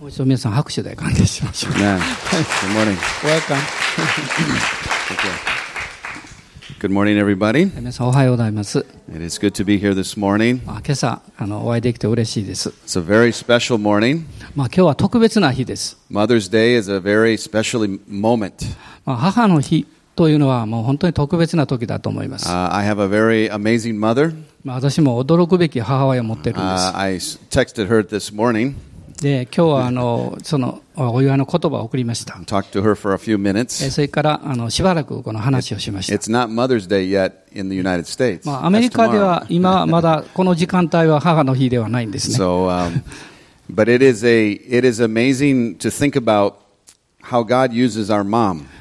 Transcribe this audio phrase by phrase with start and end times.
[0.00, 1.72] もう一度皆さん拍手で歓迎しましょう。
[1.72, 1.78] Good
[2.74, 2.96] morning.
[3.22, 3.56] Welcome.
[6.78, 7.74] Good morning, everybody.
[7.74, 8.80] 皆さんおはようございます。
[9.10, 10.60] It is good to be here this morning.
[10.66, 12.68] まあ、今朝あのお会いできて嬉しいです。
[12.84, 14.24] It's a very special morning.
[14.54, 15.96] まあ、今日は特別な日です。
[16.10, 18.52] Mother's Day is a very special moment.
[19.06, 22.46] まあ、母の日というのはもう本当に特別な時だと思います。
[22.50, 24.34] Uh, I have a very amazing mother.
[24.62, 26.96] まあ、私も驚くべき母親を持ってるんで Uh, す。
[26.98, 28.74] I s- texted her this morning
[29.20, 32.38] で今日はあのそのお祝いの言葉を送りました。
[33.90, 36.12] それからあのしばらくこの話をしました。
[38.44, 42.36] まあ、アメリカでは 今まだこの時間帯は母の日ではないんですね。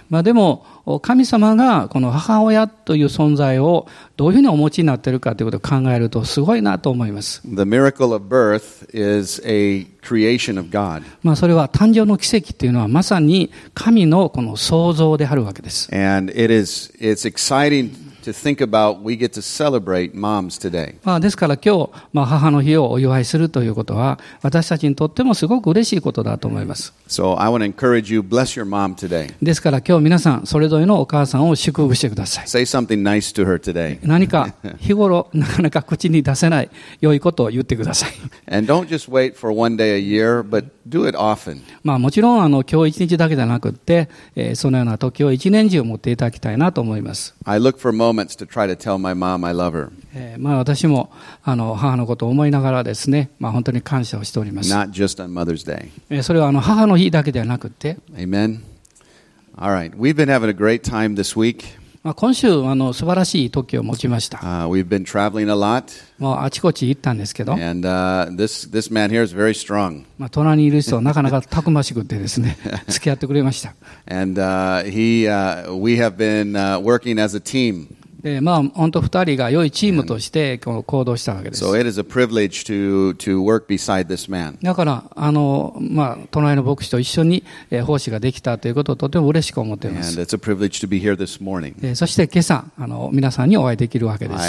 [0.10, 0.66] まあでも、
[1.02, 7.42] 神様がこの母親という存在をどういうふうにお持ちになっているかということを考えるとすごいなと思います。
[7.44, 11.04] The miracle of birth is a creation of God.
[11.24, 15.90] まあ、それは誕生の奇跡というのはまさに神のこの創造であるわけです。
[15.94, 17.92] And it is it's exciting
[18.26, 20.96] to think about we get to celebrate moms today.
[21.04, 26.94] まあ、ですから今日、まあ、母の日をお祝いするということは私たちにとってもすごく嬉しいことだと思います。
[27.08, 29.34] So I want to encourage you bless your mom today.
[29.42, 32.48] ですから今日皆さんそれぞれのお母さんを祝福してください。
[32.48, 34.00] Say something nice to her today.
[34.04, 36.70] 何か日頃なかなか口に出せない
[37.02, 38.12] 良いことを言ってください。
[38.52, 41.62] And don't just wait for one day a year, but do it often.
[41.84, 47.36] まあもちろんあの今日一日だけじゃなくって、えーそのような時を一年中持っていただきたいなと思います。
[47.44, 49.92] I look for moments to try to tell my mom I love her.
[50.14, 51.12] えーまあ私も
[51.44, 54.74] あの母のことを思いながらですね、まあ本当に感謝をしております。
[54.74, 55.90] Not just on Mother's Day.
[56.10, 58.62] えーそれはあの母の日だけではなくって、Amen.
[59.58, 59.96] All right.
[59.96, 61.64] We've been having a great time this week.
[62.04, 64.38] まあ今週あの素晴らしい時を持ちました。
[64.38, 65.86] Uh, we've been traveling a lot,
[66.20, 70.04] もうあちこち行ったんですけど、and uh, this this man here is very strong.
[70.20, 72.58] まあ隣にいる人はなかなかたくましくてですね、
[72.90, 73.74] 付き合ってくれました。
[74.06, 77.88] And uh, he, uh, we have been uh, working as a team.
[78.42, 81.64] まあ、本当、二人が良いチームとして行動したわけです。
[84.64, 87.44] だから、あの、まあ、隣の牧師と一緒に
[87.86, 90.14] 奉仕ができたということをとても嬉しく思っています。
[91.96, 94.40] そして、今朝あの、皆さんにお会いできるわけです。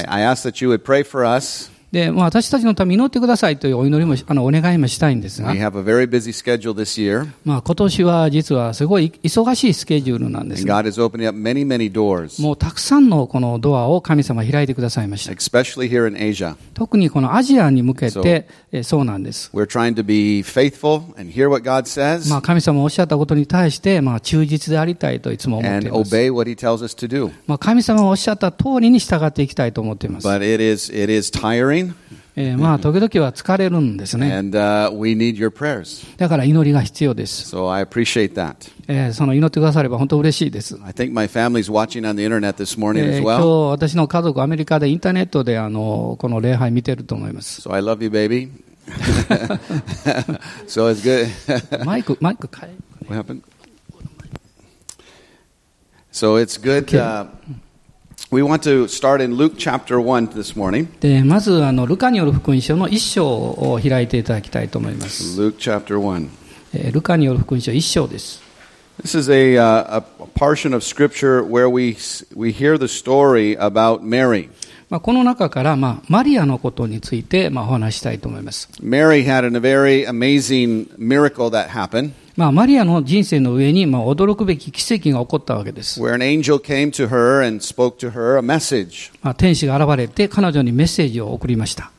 [1.92, 10.80] で、まあ、私たちのために祈ってくださいというお祈りも、あの、お願いもしたいんですが We、have a very busy schedule this year, まあ、今年は実はすごい忙しいスケジュールなんです and ね。
[10.80, 15.32] God is opening up many, many doors, もうたくさんのこのドアを神様開いてくださいました。
[15.32, 16.56] especially here in Asia.
[16.74, 19.50] 特にこのアジアに向けて、えーそうなんです。
[19.52, 26.14] We're trying to be faithful and hear what God says まあ、神様おっしゃったことに対して、まあ、忠実でありたいといつも思っています。
[26.14, 27.32] obey what He tells us to do.
[27.46, 30.26] まあ、神様がおっしゃった通りに従っていきたいと思っています。
[30.26, 31.75] But it is it is tiring,
[32.38, 34.42] えまあ時々は疲れるんですね。
[36.18, 37.56] だから祈りが必要です。
[37.56, 37.66] So、
[39.12, 40.76] その祈ってくだされば本当嬉しいです。
[43.22, 43.70] Well.
[43.70, 47.66] 私の家族、アメリカでインターネットであのこの礼拝見てると思います。
[47.66, 48.50] So、I love you, baby.
[50.68, 51.28] so it's good.
[51.84, 52.74] マイク、マイク変え。
[53.08, 53.42] What happened?
[56.12, 56.98] So it's good.、Okay.
[56.98, 57.26] Uh,
[58.30, 60.88] we want to start in Luke chapter 1 this morning.
[61.00, 65.40] でまずあのルカによる福音書の一章を開いていただきたいと思います。
[65.40, 66.28] Luke chapter 1.
[66.74, 68.42] えールカによる福音書一章です。
[69.02, 70.02] This is a, uh, a
[70.34, 71.96] portion of scripture where we,
[72.34, 74.48] we hear the story about Mary.
[74.88, 78.68] まあ、この中から、まあ、マリアのことについて、まあ、お話ししたいと思います。
[78.82, 86.02] Mary had a very amazing miracle that happened まあ、マリアの人生の上に、まあ、驚くべき奇跡が起こったわけです。
[89.22, 91.90] まあ、天使が現れて彼女にメッセージを送りました。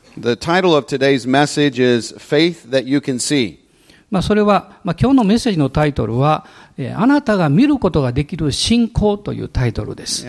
[4.10, 6.46] まあ、それは、まあ、今日のメッセージのタイトルは、
[6.78, 10.24] えー、あなたが見ることができる信仰というタイトルです。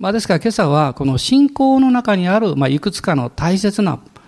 [0.00, 4.00] まあ、ですから今朝はこの信仰の中にある、まあ、いくつかの大切な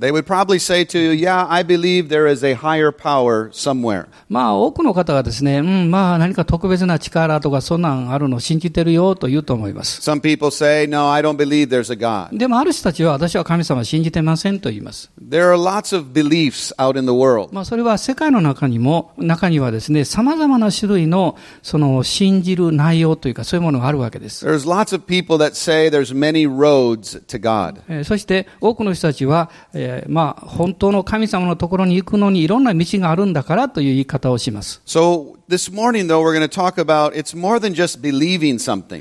[0.00, 4.06] They would probably say to you, Yeah, I believe there is a higher power somewhere.
[4.30, 10.00] まあ、多くの方がですね、うん、まあ、何か特別な力とか、そんなんあるのを信じてるよと言うと思います。
[10.00, 12.34] Some people say, No, I don't believe there's a God.
[12.34, 15.10] でも、ある人たちは、私は神様を信じてませんと言います。
[15.22, 17.50] There are lots of beliefs out in the world.
[17.52, 24.48] まあ、それは世界の中にも、中にはですね、様々な種類の、その、信じる内容というか、そういうものがあるわけです。
[24.48, 27.82] There's lots of people that say there's many roads to God.
[27.86, 34.82] えーそして、多くの人たちは、えーーま、本当の神様のところに行くのにいろんな道があるんだからという言い方をします。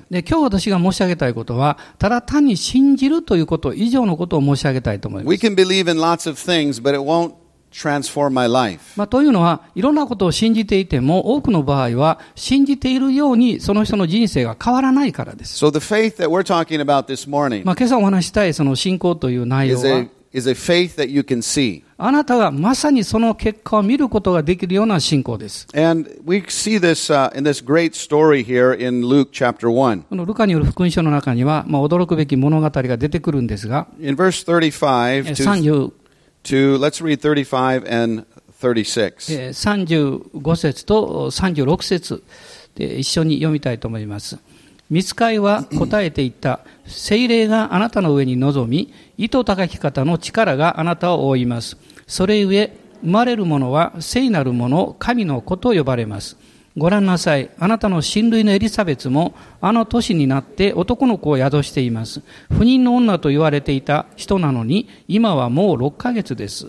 [0.10, 5.34] で今日私が申し上げたいことは、ただ単に信じるということ以上のことを申し上げたいと思います。
[6.36, 6.82] Things,
[8.96, 15.58] まあ、というのは、いろんなことを信じていても、多くの場合は信じているようにその人の人生が変わらないからです。
[17.64, 19.82] ま今朝お話したいその信仰という内容は、
[20.34, 21.84] is a faith that you can see.
[21.98, 25.68] あなたがまさにその結果を見ることができるような信仰です。
[25.76, 30.04] And we see this uh, in this great story here in Luke chapter 1.
[30.04, 35.92] このルカによる福音書の中には、まあ、驚くべき物語が出てくるんですが、In verse 35 to, 30
[36.44, 38.26] to let's read 35 and
[38.62, 39.34] 36.
[39.34, 42.24] えー35節と36節
[42.76, 44.38] で一緒に読みたいと思います。
[44.90, 46.62] 見つかいは答えていった。
[46.88, 51.76] 精霊があなたの上に臨み、糸高き方の力があなたを覆います。
[52.08, 56.38] それゆえ、生まれる者は聖なる者、神の子と呼ばれます。
[56.78, 57.50] ご覧なさい。
[57.60, 62.22] あなたの親類のエリザベツも、あの年になって男の子を宿しています。
[62.48, 66.68] 不妊の女と言われていた人なのに、今はもう6ヶ月です。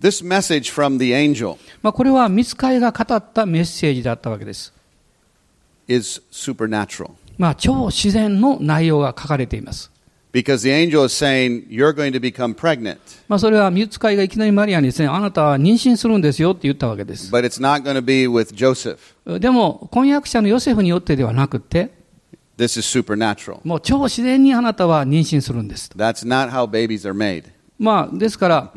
[0.00, 4.72] This message from the angel まあ、これは見つかいが語ったメッセージだったわけです。
[5.86, 9.91] is supernatural まあ、超自然の内容が書かれています。
[10.32, 12.98] Because the angel is saying you're going to become pregnant,
[13.28, 17.30] まあ、それは見つかいがいきなりマリアにですね、あなたは妊娠するんですよって言ったわけです。
[17.32, 19.38] but it's not going to be with Joseph.
[19.38, 21.90] でも、婚約者のヨセフによってではなくて、
[22.58, 23.60] This is supernatural.
[23.64, 25.90] もう超自然にあなたは妊娠するんです。
[25.96, 27.44] That's not how babies are made.
[27.78, 28.72] まあ、ですから、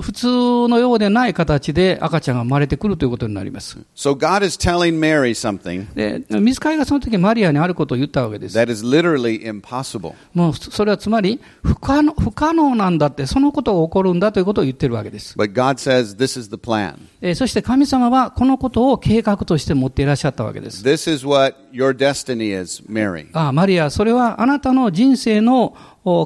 [0.00, 0.26] 普通
[0.68, 3.78] のようでない形で赤ちゃんが生まれてくるということになります。
[3.94, 8.58] So God is telling Mary something で、見つかいがその時マリアにあることを言ったわけです。
[8.58, 10.14] that is literally impossible.
[10.32, 15.36] もう、それはつまり不可能、不可能なんだって、そのことが起こるんだということを言ってるわけです。
[15.38, 16.96] But God says this is the plan.
[17.20, 20.84] えーそして神様はこのことを計画として持っていらっしゃったわけです。
[20.84, 23.26] This is what your destiny is, Mary.
[23.32, 25.74] ああマリア、それはあなたの人生のお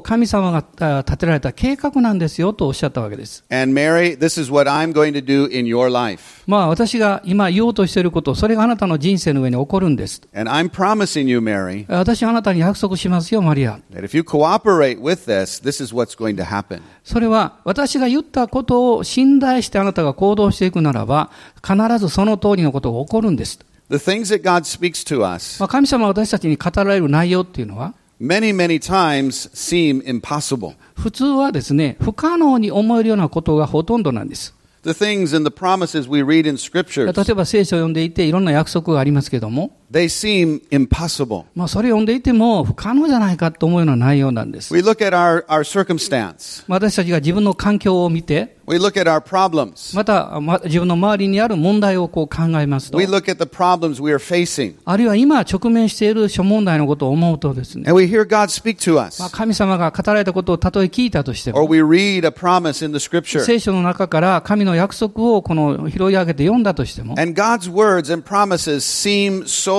[0.03, 3.45] 神様があ立てられた計画なんですよとおっしゃったわけです。
[3.49, 6.43] And Mary, this is what I'm going to do in your life.
[6.47, 10.21] まあ私が今言おうとしていること、それがあなたの人生の上に起こるんです。
[10.33, 13.79] And I'm promising you, Mary, 私はあなたに約束しますよ、マリア。
[13.93, 16.81] that if you cooperate with this, this is what's going to happen.
[17.05, 21.31] それは私が言ったことを信頼してあなたが行動していくならば、
[21.63, 23.59] 必ずその通りのことが起こるんです。
[23.89, 30.75] The things that God speaks to us まあ、神様が私たちに語られる内容っていうのは、many, many times seem impossible.
[30.95, 34.53] 普通はですね、不可能に思えるようなことがほとんどなんです。
[34.83, 41.45] The things and the promises we read in 例 scriptures, えば聖書を読んでいていろんな約束がありますけども、they seem impossible.
[41.55, 44.73] まあそれを読んでいても不可能じゃないかと思うような内容なんです。
[44.73, 46.63] We look at our, our circumstance.
[46.67, 49.95] 私たちが自分の環境を見て、We look at our problems.
[49.95, 54.75] また、ま、自分の周りにある問題をこう考えますと We、look at the problems we are facing.
[54.85, 59.31] あるいは今直面している諸問題のことを思うとですね、And we hear God speak to まあ、us.
[59.31, 63.39] 神様が語られたことをたとえ聞いたとして Or も、we read a promise in the scripture.
[63.39, 69.78] 聖書の中から神の約束をこの拾い上げて読んだとしても、And God's words and promises seem so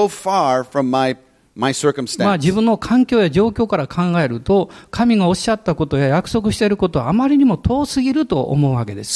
[2.24, 9.12] まあ自分の環境や状況から考えると、神がおっしゃったことや約束していることはあまりにも遠すぎると思うわけです。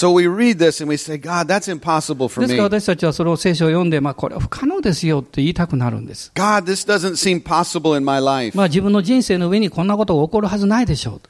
[2.48, 6.32] ですから私たちはそれを聖書を読んで、まあ、これは不可能ですよと言いたくなるんです。
[8.54, 11.20] まあ自分の人生の上にこんなことが起こるはずないでしょう。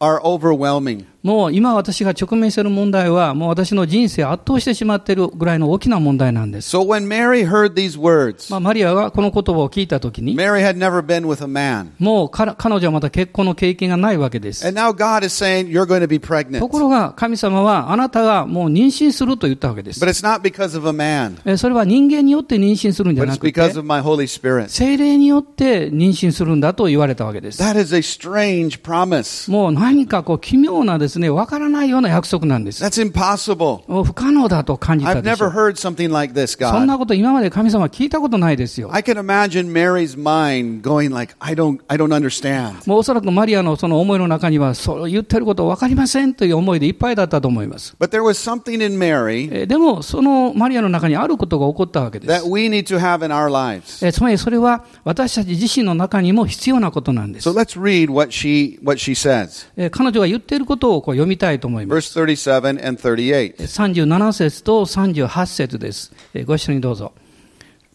[0.00, 1.06] Are overwhelming.
[1.24, 6.76] もう今私が直面している問題は、もう私の人生を圧倒してしまっているぐらいの大きな問題なんです。
[6.76, 11.92] So when Mary heard these words, まあマリアがこの言葉を聞いたときに、Mary had never been with a man.
[11.98, 14.66] もう彼彼女はまた結婚の経験がないわけです。
[14.66, 16.68] And now God is saying, you're going to be と pregnant.
[16.68, 20.04] ころが神様はあなたがもう妊娠すると言ったわけです。
[20.04, 24.68] But it's not because of a man, えそれは人間によって妊娠するんじゃなくて、because of my Holy Spirit.
[24.68, 27.62] 精霊によって妊娠するんだと言われたわけです。
[27.62, 29.50] That is a strange promise.
[29.50, 32.82] もう何かこう奇妙なですね、わからないような約束なんです。
[34.04, 35.50] 不可能だと感じたでしょ
[36.70, 38.88] そんなこと今まで神様聞いたことないですよ。
[42.86, 47.94] もうおそらくマリアのその思いの中には、そう言ってること分かりませんという思いでいっぱいだったと思います。
[49.66, 52.42] でもそのマリアの中にあることが起こったわけです。
[54.02, 57.48] えつまりそれは私たち自身の中にも必要なことなんです。
[57.48, 58.98] So let's read what she, what.
[59.76, 62.18] え彼女が言っていることをこう読みたいと思います。
[62.18, 63.56] Verse 37 and 38.
[63.56, 66.12] 37節と38節です。
[66.34, 67.12] えご一緒にどうぞ。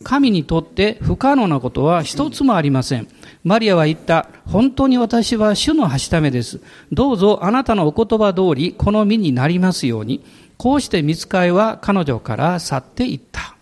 [0.03, 3.07] 神にとって不可能なことは一つもありません。
[3.43, 4.29] マリアは言った。
[4.45, 6.61] 本当に私は主のはしためです。
[6.91, 10.23] どうぞあなたのお言葉通りこの身になりますように。
[10.57, 13.55] こうして見つかいは彼女から去っていった。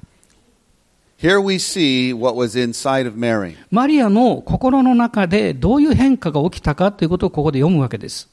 [1.19, 3.55] Here we see what was inside of Mary.
[3.71, 8.29] マリアの心の中でどういう変化が起きたかということをここで読むわけです。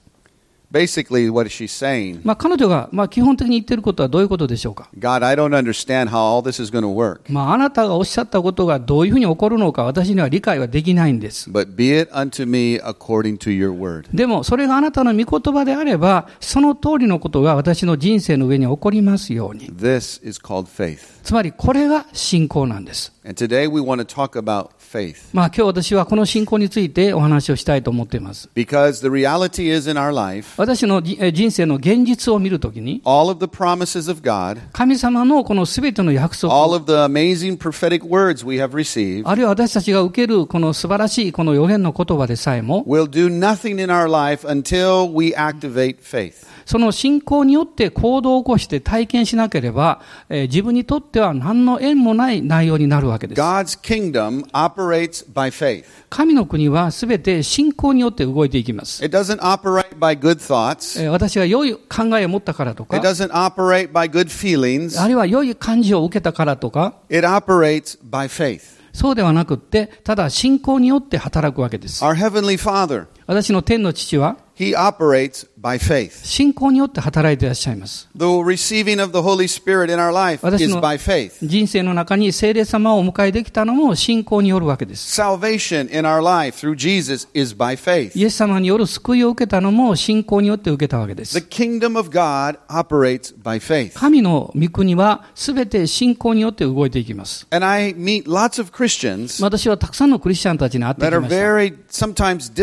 [0.74, 2.20] Basically, what is she saying?
[2.24, 4.90] まあ彼女がまあ基本的に言っていることはどういうことでしょうか。
[4.98, 11.48] God, I don't understand how all this is going to work, まああなたがおっしゃったことがどういうふうに起こるのか私には理解はできないんです。
[11.48, 14.08] but be it unto me according to your word.
[14.12, 19.68] でもそれがあなたの御言葉であればその通りのことが私の人生の上に起こりますように。
[19.68, 20.98] This is called faith.
[21.22, 23.12] つまりこれが信仰なんです。
[23.24, 28.48] And today we want to talk about faith まあ今日私はこの信仰についてお話をしたいと思っています。
[28.54, 36.74] because the reality is in our life, 私の人生の現実を見るときに all of the promises of God, 神様のこの全ての約束 all
[36.74, 45.12] of the amazing prophetic words we have received あるいは私たちが受けるこの素晴らしいこの予言の言葉でさえも、will do nothing in our life until
[45.12, 46.46] we activate faith.
[46.66, 53.40] その信仰によって行動を起こして体験しなければ、えー自分にとっては何の縁もない内容になるわけです。
[53.40, 55.84] God's kingdom operates by faith.
[56.10, 59.04] 神の国は全て信仰によって動いていきます。
[59.04, 61.02] It doesn't operate by good thoughts.
[61.02, 65.00] えー私が良い考えを持ったからとか It、doesn't operate by good feelings.
[65.00, 68.60] あるいは良い感じを受けたからとか、It operates by faith.
[68.92, 72.04] そうではなくって、ただ信仰によって働くわけです。
[72.04, 76.24] Our Heavenly Father, 私の天の父は He operates by faith.
[76.24, 78.08] 信仰によって働いていらっしゃいます。
[78.14, 81.32] The receiving of the Holy Spirit in our life 私 is の by faith.
[81.42, 85.20] 人生の中に聖霊様をお迎えできたのも信仰によるわけです。
[85.20, 88.16] Salvation in our life through Jesus is by faith.
[88.16, 91.46] イエス様による救いを受けたのも信仰によって受けたわけで The す。
[91.48, 93.94] kingdom of God operates by faith.
[93.94, 97.44] 神の御国は全て信仰によって動いていきます。
[97.50, 101.42] And I meet lots of Christians 私はたくさんのクリスチャンたちに会ってき that are ました。
[101.42, 102.54] very sometimes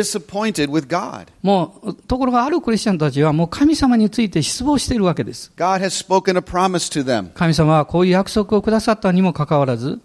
[1.41, 5.51] もうところがあるクリスチャンたちはもう神様について失望しているわけです。
[7.33, 9.99] 神様はこういう約束をくださったにもかかわらず、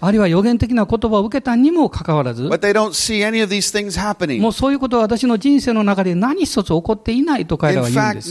[0.00, 2.48] あるいは予言的な言葉を受けたにもかかわらず、も
[4.50, 8.30] うそういうことは私の人生の中で何一つ起こっていないと彼らは言うんです。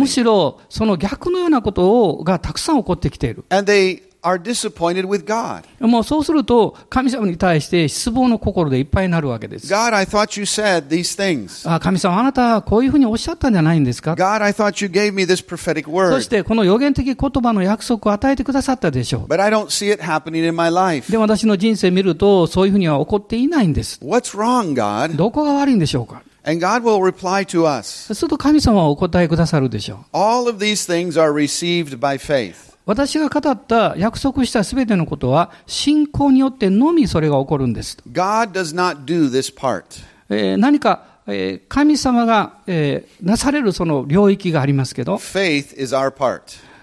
[0.00, 3.44] むしろその逆のようなことをがたくさん起こってきている。
[4.28, 5.62] Are disappointed with God.
[5.80, 9.72] もうそうすると、神様に対して失望の心でいっぱいになるわけです。
[9.72, 11.68] God, I thought you said these things.
[11.70, 16.20] あ神様、あなたはこういうふうにおっしゃったんじゃないんですか God, I thought you gave me this prophetic そ word.
[16.20, 19.26] して、この予言的言葉の約束を与えてくださったでしょう。
[19.26, 21.10] But I don't see it happening in my life.
[21.10, 24.00] で、私の人生見ると、そういうふうには起こっていないんです。
[24.02, 25.16] What's wrong, God?
[25.16, 30.16] どこが悪いんでしょうか And God will reply to us すると神様はお答えくださるでしょう。
[30.16, 32.54] All of these things are received by faith.
[32.88, 37.98] 私が語った約束したすべてのことは、信仰によってのみそれが起こるんです。
[38.10, 39.84] God does not do this part.
[40.30, 46.40] えー何か、えー神様が、えーなされるその領域がありますけど、Faith is our part.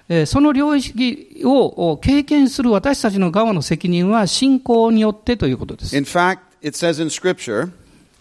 [0.08, 5.98] えーその領域をお経験する私たちの側の責任は信仰によってということです。
[5.98, 7.72] In fact, it says in Scripture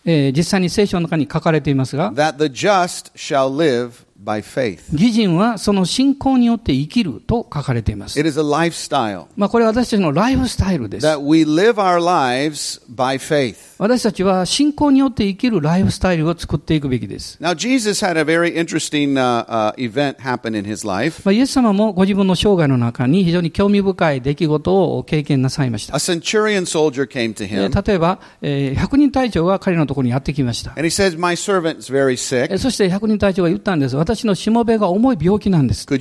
[0.07, 4.07] えー実際に聖書の中に書かれていますが、that the just shall live.
[4.25, 8.19] 義人はその信仰によって生きると書かれています。
[8.19, 11.07] It is a lifestyle まあこれは私たちのライフスタイルです。
[11.07, 13.57] that we live our lives by faith.
[13.79, 17.39] 私たちは信仰によって生きるライフスタイルを作っていくべきです。
[17.41, 21.23] Now, Jesus had a very interesting uh, uh, event happen in his life.
[21.25, 25.99] まあ、イエス様もご自分の生涯の中に非常に興味深い出来事を経験なさいました A。
[25.99, 30.71] centurion soldier came to え him ー例えば、えー100人隊長が彼のところにやってきました。
[30.73, 32.53] and he says, My servant's very え sick.
[32.55, 33.97] ーそして100人隊長が言ったんです。
[33.97, 35.87] 私私のしもべが重い病気なんです。
[35.87, 35.99] どう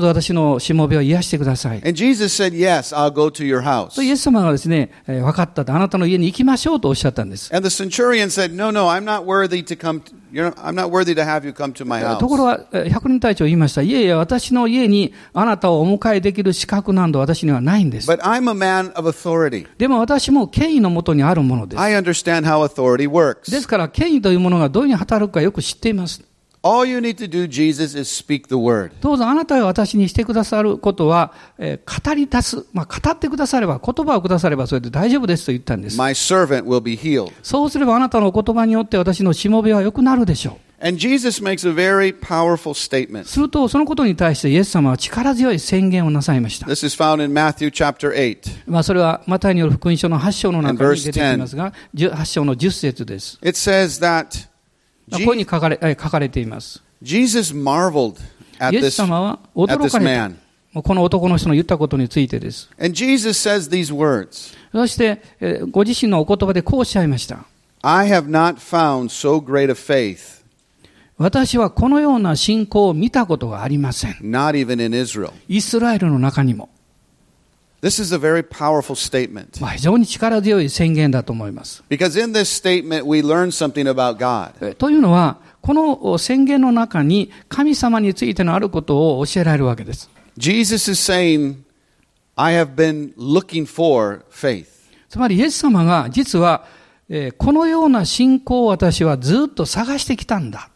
[0.00, 1.78] ぞ私のしもべを癒してください。
[1.78, 2.28] イエス
[4.22, 7.54] 様がですね、分かったとあなたの家に行きましょうとおっしゃったんです。
[7.54, 11.24] And the centurion said, no, no, I'm not worthy to come to I'm not worthy to
[11.24, 12.18] have you come to my house.
[12.18, 13.82] ところは、百人隊長言いました。
[13.82, 18.08] いえいえ、私の家にあなたをお迎えできる資格など私にはないんです。
[19.78, 21.82] でも私も権威のもとにあるものです。
[23.50, 26.22] ですから、権威というものがどういうふうに働くかよく知っています。
[26.64, 28.92] All you need to do, Jesus, is speak the word.
[29.00, 35.96] どうぞあなたが私にしてくださることは、えー語り出す、まあ、語ってくだされば、言葉をくださればそれで大丈夫ですと言ったんです。
[35.98, 37.32] My servant will be healed.
[37.42, 42.74] そうすればあなたのお言葉によって私のしもべは良くなるでしょ And Jesus makes a very powerful う。
[42.74, 43.24] statement.
[43.24, 46.66] すると、そのことに対してイエス様は力強い宣言をなさいました。
[46.66, 48.62] This is found in Matthew chapter 8.
[48.66, 53.38] まあ、それはマタイによる福音書の8章の中に出てきますが、10 8章の10節です。
[53.42, 54.51] It says that
[55.08, 56.82] まあこういうふうに書かれえー書かれています。
[57.02, 58.16] Jesus marveled
[58.58, 60.30] at イエス this, 様は驚 this かれ
[60.74, 62.70] たこの男の人の言ったことについてです。
[62.78, 67.44] And Jesus says these words そして、えーご自身のお言葉でこうおっしゃいました。
[67.82, 70.42] I have not found so great a faith,
[71.18, 74.12] 私はこのような信仰を見たことがありません。
[74.22, 75.32] not even in Israel.
[75.48, 76.68] イスラエルの中にも。
[79.66, 81.82] 非常に力強い宣言だと思います。
[84.78, 90.08] というのは、この宣言の中に神様についてのあることを教えられるわけです。
[95.08, 96.64] つまり、イエス様が実は、
[97.36, 100.70] このような信仰を私はずっと探してきたんだ。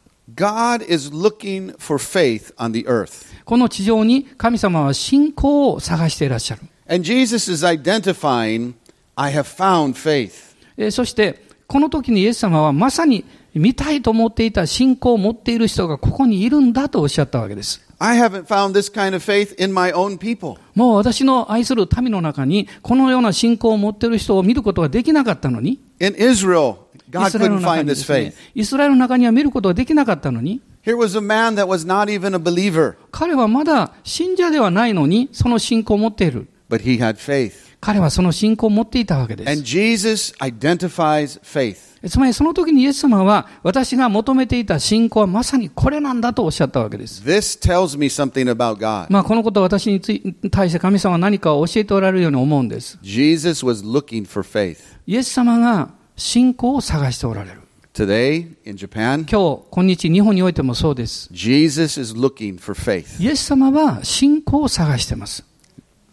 [3.44, 6.62] この地上に神様は信仰を探していらっしゃる。
[6.88, 8.74] And Jesus is identifying,
[9.16, 10.54] I have found faith.
[10.76, 13.24] えーそして、この時にイエス様はまさに
[13.54, 17.82] 見たいと思っていた信仰を持っている人がここにいるんだとおっしゃったわけです。
[17.98, 20.56] I haven't found this kind of faith in my own people.
[20.74, 26.76] もう私の愛する民の中にこのような信仰を持っている人を見ることができなかったのに、In Israel,
[27.08, 28.34] イ God スラエル couldn't の中 find にで this すね faith.
[28.54, 36.46] イスラエルの中には見ることができなかったのに、Here was a man that was not even a believer, 彼はまだ信者ではないのに、その信仰を持っている。
[36.68, 37.52] But he had faith.
[37.80, 39.62] 彼はその信仰を持っていたわけで And す。
[39.62, 42.08] Jesus identifies faith.
[42.08, 47.22] つまりその時にイエス様は、私が求めていた信仰はまさにこれなんだとおっしゃったわけです。
[47.22, 49.06] This tells me something about God.
[49.10, 52.98] まあこのことは私につい対して神様は何かを教えておられるように思うんです。
[53.02, 54.78] Jesus was looking for faith.
[55.06, 57.60] イエス様が信仰を探しておられる。
[57.94, 61.28] Today in Japan, 今日、今日、日本においてもそうです。
[61.32, 63.22] Jesus is looking for faith.
[63.22, 65.44] イエス様は信仰を探しています。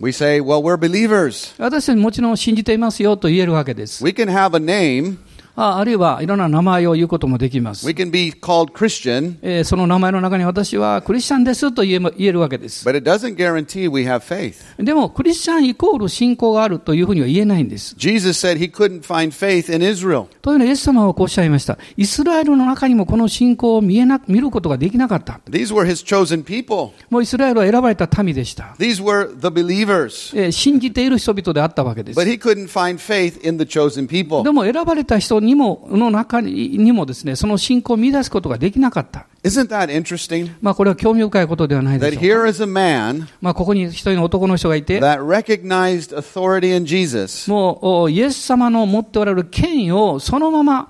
[0.01, 1.55] We say, well, we're believers.
[1.59, 4.05] 私たちもちろん信じていますよと言えるわけです。
[4.05, 5.17] We can have a name,
[5.56, 7.94] ああるいはいろんな名前を言うこともできます we。
[7.94, 12.88] can be called Christian, えーその名前の中に私はクリスチャンですと言えま言えるわけです。
[12.88, 14.56] but it doesn't guarantee we have faith.
[14.84, 17.94] でも、クリスチャンイコール信仰があるというふうには言えないんです。
[17.98, 20.26] Jesus said he couldn't find faith in Israel.
[20.42, 21.78] というのは、イエス様はこうおっしゃいました。
[21.98, 25.40] イスラエルの中にもこの信仰を見えな見ることができなかった。
[25.50, 26.92] These were his chosen people.
[27.10, 28.76] もうイスラエルは選ばれた民でした。
[28.80, 30.38] These were the believers.
[30.38, 32.26] えー信じている人々であったわけです But。
[32.26, 34.52] he couldn't find faith in the chosen で people.
[34.52, 39.28] も選ばれた人にも、の中ににもですね、その信仰を見出すことができなかった。
[39.44, 40.52] Isn't that interesting?
[40.62, 42.22] まあこれは興味深いことではないでしょうか。
[42.22, 50.90] here is a man まあここに一人の男の人がいて、that recognized authority in Jesus もうおイエス様の持っておられる権威をそのまま、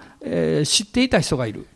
[0.65, 1.67] 知っていた人がいる。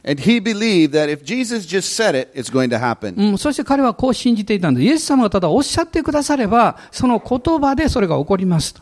[3.17, 4.85] うん、そして彼はこう信じていたんです。
[4.85, 8.75] イエス様がただおっしゃってくだされば、その言葉でそれが起こります。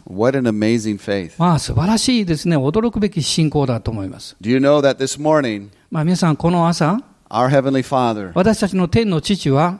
[1.39, 2.57] まあ、素晴らしいですね。
[2.57, 4.35] 驚くべき信仰だと思います。
[5.89, 6.99] まあ、皆さん、この朝、
[8.35, 9.79] 私たちの天の父は、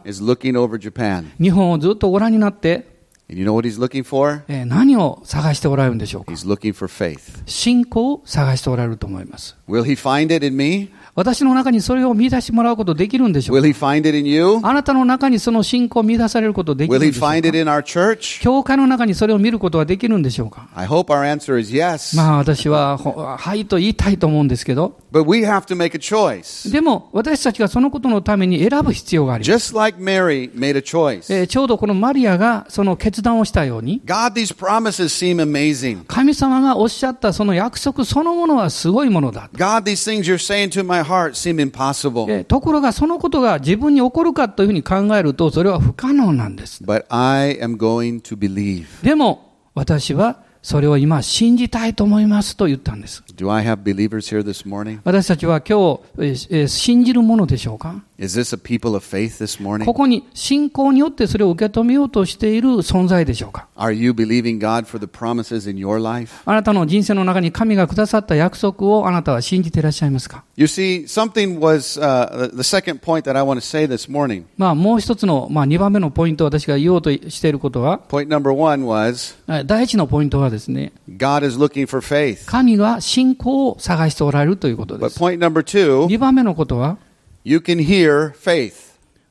[1.39, 2.94] 日本をずっとご覧になって、
[3.28, 4.42] And you know what he's looking for?
[4.48, 7.42] えー何を探しておられるんでしょうか He's looking for faith.
[7.46, 9.56] 信仰を探しておられると思います。
[9.68, 10.88] Will he find it in me?
[11.15, 14.59] 私の中にそれを見出してもらうことできるんでしょう Will か he find it in you?
[14.63, 18.41] あなたの中にその信仰を見出されることできるんでしょう find か it in our church?
[18.41, 22.17] 教会の中にそれを見ることはできるんでしょうか？I hope our answer is yes.
[22.17, 26.69] まあ私は、ほはいと言いたいと思うんですけど、But we have to make a choice.
[26.69, 29.73] でも私たちがそのことのために選ぶ必要があります。
[29.73, 31.33] Just like Mary made a choice.
[31.33, 36.03] えーちょうどこのマリアがその決断をしたように、God, these promises seem amazing.
[36.07, 39.49] 神様がおっしゃったその約束そのものはすごいものだ。
[39.55, 42.25] God, these things you're saying to my heart seem impossible.
[42.31, 46.83] えーところがそのことが自分に起こるかというふうに考えるとそれは不可能なんです。
[46.83, 48.85] But I am going to believe.
[49.03, 53.23] でも私はそれを今信じたいと思いますと言ったんです。
[53.35, 54.99] Do I have believers here this morning?
[55.03, 59.83] 私たちは今日、えーえー信じるものでしょうか Is this a people of faith this morning?
[59.83, 66.33] ここに信仰によってそれを受け止めようとしている存在でしょうか Are you believing God for the promises in your life?
[66.45, 74.09] あなたの人生の中に神がくださった約束をあなたは信じていらっしゃいますか You see, something was uh, the second point that I want to say this
[74.09, 74.45] morning.
[74.57, 82.45] まあもう一つの、まあ二番目のポイント私が言おうとしていることは、Point number one was はい第一のポイントはですね、God is looking for faith.
[82.45, 85.19] 神が信仰を探しておられるということです。
[85.19, 86.97] point number two, 二番目のことは、
[87.43, 88.85] you can hear faith.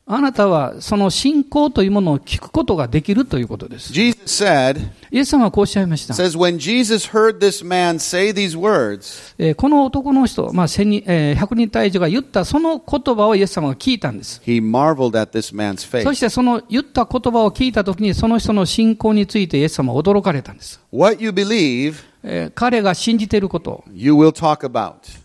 [0.06, 3.90] あなたはその信仰というものを聞くことができるということです。
[3.90, 4.78] Jesus said,
[5.10, 6.12] イエス様はこうおっしゃいました。
[6.12, 14.42] says, when Jesus heard this man say these words, えーこの男の人、まあ、えー100人体重が言ったその言葉をイエス様が聞いたんです。
[14.44, 16.14] he marveled at this man's そ faith.
[16.14, 20.82] してその言った言葉を聞いたときにその人の信仰についてイエス様は驚かれたんです。
[20.92, 22.13] What you believe, えー
[22.54, 23.84] 彼が信じていること.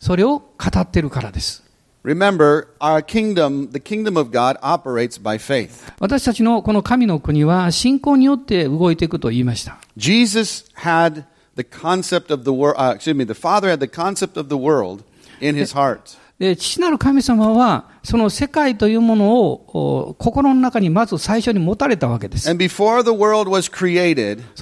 [0.01, 0.45] それを語
[0.79, 1.63] っているからです。
[2.03, 5.69] Remember, our kingdom, the kingdom of God, operates by faith.
[5.99, 9.79] 私たちのこの神の国は信仰によって動いていくと言いました。
[9.97, 11.23] Jesus had
[11.57, 14.55] the concept of the world, uh, excuse me, the Father had the concept of the
[14.55, 15.03] world
[15.41, 16.17] in his heart.
[16.39, 22.45] 父なる神様は、その世界というものを心の中にまず最初に持たれたわけです。
[22.45, 22.52] そ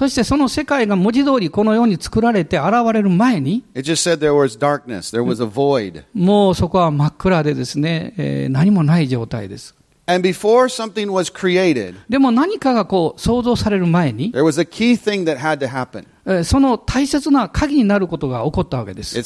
[0.08, 9.76] してその世界が文字通りこのように作られて現れる前に、darkness, もうそこは真っ暗でですね、何もない状態です。
[10.10, 16.04] And before something was created, でも何かがこう想像される前に、there was a key thing that had to happen.
[16.44, 19.16] その大切な鍵になることが起こったわけです。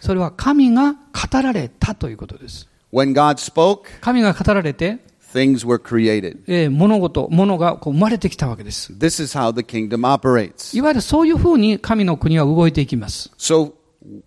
[0.00, 2.68] それは神が語られたということです。
[2.92, 4.98] When God spoke, 神が語られて、
[5.32, 6.38] things were created.
[6.48, 8.92] えー物事、物がこう生まれてきたわけです。
[8.92, 10.76] This is how the kingdom operates.
[10.76, 13.30] いわゆるそういうふうに神の国は動いていきます。
[13.38, 13.74] So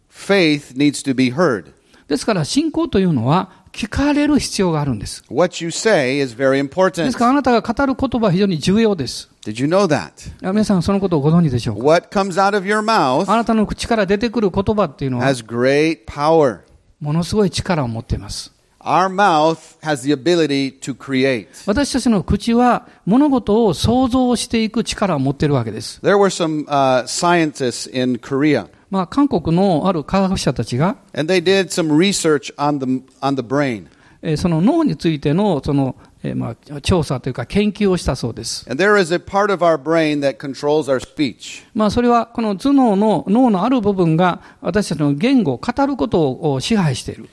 [0.10, 1.74] faith needs to be heard.
[2.08, 5.24] ですから信仰というのは聞かれる必要があるんです。
[5.30, 7.12] What you say is very で important.
[7.12, 9.30] すからあなたが語る言葉は非常に重要です。
[9.46, 10.12] Did you know that?
[10.48, 16.60] あ皆さんそのことをご存知でしょうか What comes out of your mouth あなたの口から出てくる言葉っていうのは has great power.
[17.00, 18.52] ものすごい力を持っています。
[18.84, 21.48] Our mouth has the ability to create.
[21.68, 26.00] 私たちの口は物事を想像していく力を持っているわけです。
[26.02, 30.98] There were some uh, scientists in Korea, まあ、韓国のある科学者たちが、
[34.36, 38.66] その脳についての,その、えまあ、調査というか研究をしたそうです。
[41.74, 47.30] まあ、それはこの頭脳の脳のある部分が私たちの言語を語ることを支配している。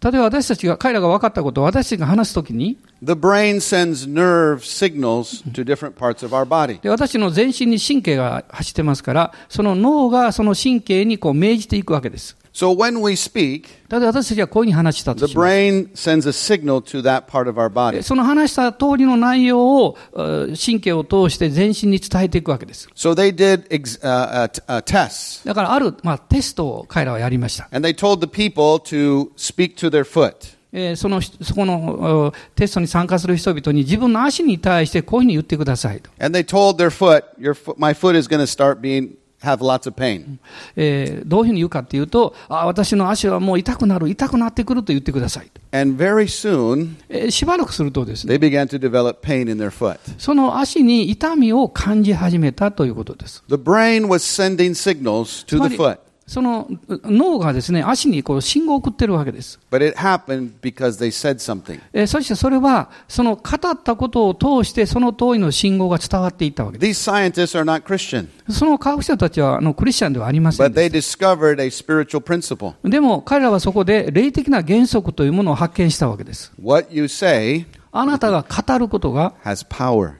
[0.00, 6.80] 例えば私たちが、彼らが分かったことを私たちが話すときに、the brain sends nerve signals to different parts of our body.
[6.80, 12.37] で私の全身に神経が走ってますから、その脳がその神経にこう命じていくわけです。
[12.58, 15.48] So when we speak, 例えば私たちがこういうふうに話したと the します。
[15.48, 18.02] brain sends a signal to that part of our で body.
[18.02, 22.88] その話した通りの内容をえー神経を通して全身に伝えていくわけです。
[22.96, 27.68] So they did ex- uh, uh, t- uh, tests, だからある、まあ、テストを彼らはやりました。
[27.70, 30.56] and they told the people to speak to their foot.
[30.72, 36.10] えーその人、そこのえーテストに参加する人々に自分の足に対してこういうふうに言ってくださいと。
[36.18, 39.88] And they told their foot, Your foot my foot is going to start being, have lots
[39.88, 40.38] of pain.
[40.76, 45.60] えーどういうふうに言うかっていうと、あ私の足はもう痛くなる、痛くなってくると言ってくださいと。
[45.70, 49.98] And very soon, えーしばらくするとですね、they began to develop pain in their foot.
[50.18, 53.44] その足に痛みを感じ始めたということです。
[53.48, 55.98] The brain was sending signals つ to ま the り foot,
[56.28, 56.68] その
[57.04, 59.58] 脳がですね、足にこう信号を送ってるわけです。
[59.70, 61.80] but it happened because they said something.
[61.94, 68.58] えーそしてそれは、その語ったことを通して、その通りの信号が伝わっていったわけで These scientists are not Christian, す。
[68.58, 72.72] その科学者たちはあのクリスチャンではありません but で they し discovered a spiritual principle.
[72.82, 72.88] た。
[72.90, 76.52] でも彼らはそこで霊的な原則というものを発見したわけです。
[76.62, 80.12] What you say あなたが語ることが、has power.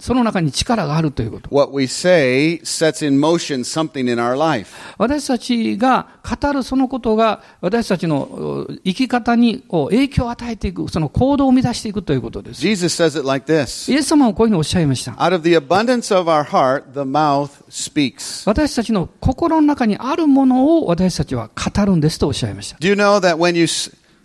[0.00, 1.54] その中に力があるということ。
[1.54, 4.74] What we say sets in motion something in our life.
[4.98, 12.60] 私たちが語るそのことが、私たちのう生き方に影響を与えていく、その行動を生み出していくということです。
[12.60, 15.12] Jesus says it like this イエス様はこういうふうにおっしゃいました。
[15.12, 18.48] Out of the abundance of our heart, the mouth speaks.
[18.50, 22.78] 私たちの心の中にあるものを私たちは語るんですとおっしゃいました。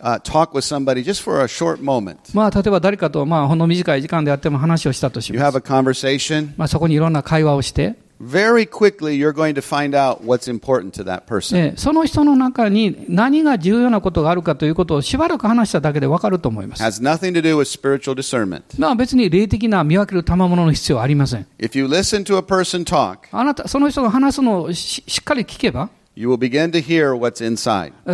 [0.02, 5.56] Uh, talk with somebody just for a short moment, まあ、例えば誰かと、まあ、ほんの短い時間であっても話をしたとし you ま have す。
[5.58, 11.56] a conversation, まあ、そこにいろんな会話をして、very quickly you're going to find out what's important to that person.
[11.56, 16.82] えその人の中に何が重要なことがあるかということをしばらく話しただけでわかると思います。
[16.82, 18.62] has nothing to do with spiritual discernment.
[18.78, 21.46] まあ、別に霊的な見分ける賜物の必要はありません。
[21.58, 25.88] If you listen to a person talk, あなた、その人が話すのをししっかり聞けば、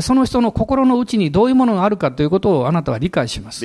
[0.00, 3.60] その人の心の内にどういうものがあるかということをあなたは理解します。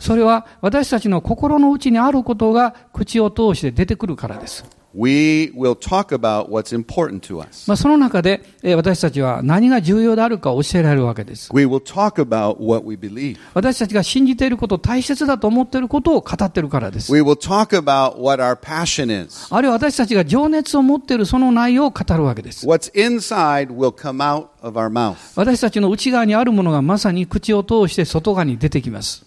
[0.00, 4.64] それは私たちの心の内にあることが口を通して出てくるからです。
[4.96, 7.68] We will talk about what's important to us.
[7.68, 11.50] まあ、その中でえー私たちは何が重要であるかを教えられるわけです。
[11.52, 13.36] We will talk about what we believe.
[13.54, 17.12] 私たちが信じていること、大切だと思っていることを語っているからです。
[17.12, 19.48] We will talk about what our passion is.
[19.50, 22.66] あるいは私たちが情熱を持っているその内容を語るわけです。
[22.66, 25.16] What's inside will come out of our mouth.
[25.34, 29.26] 私たちの内側にあるものがまさに口を通して外側に出てきます。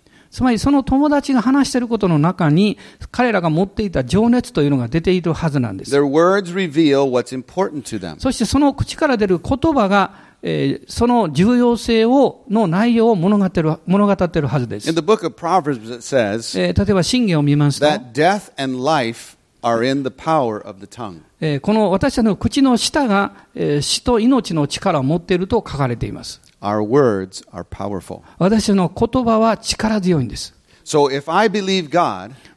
[0.31, 2.77] つまりその友達が話していることの中に
[3.11, 5.95] 彼らが持っていた情熱というのが出ているはずなんです。
[5.95, 8.17] Their words reveal what's important to them.
[8.19, 14.89] そしてその口から出る言葉が、えーその重要性を、の内容を物語っている物語っているはずです。
[14.89, 20.79] In the book of Proverbs, it says えー例えば信玄を見ますと、that death and life are in the power of
[20.79, 21.19] the tongue.
[21.41, 26.41] えーこの私たちの口の舌が、えー死と命の力を持っていると書かれています。
[26.61, 28.21] Our words are powerful.
[28.37, 30.53] 私の言葉は力強いんです。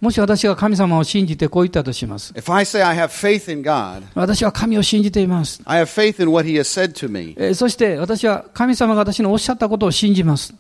[0.00, 2.32] もし私が神様を信じてこう言ったとします。
[4.14, 5.62] 私は神を信じています。
[7.54, 10.54] そして私は神様が私のおっしゃったことを信じます。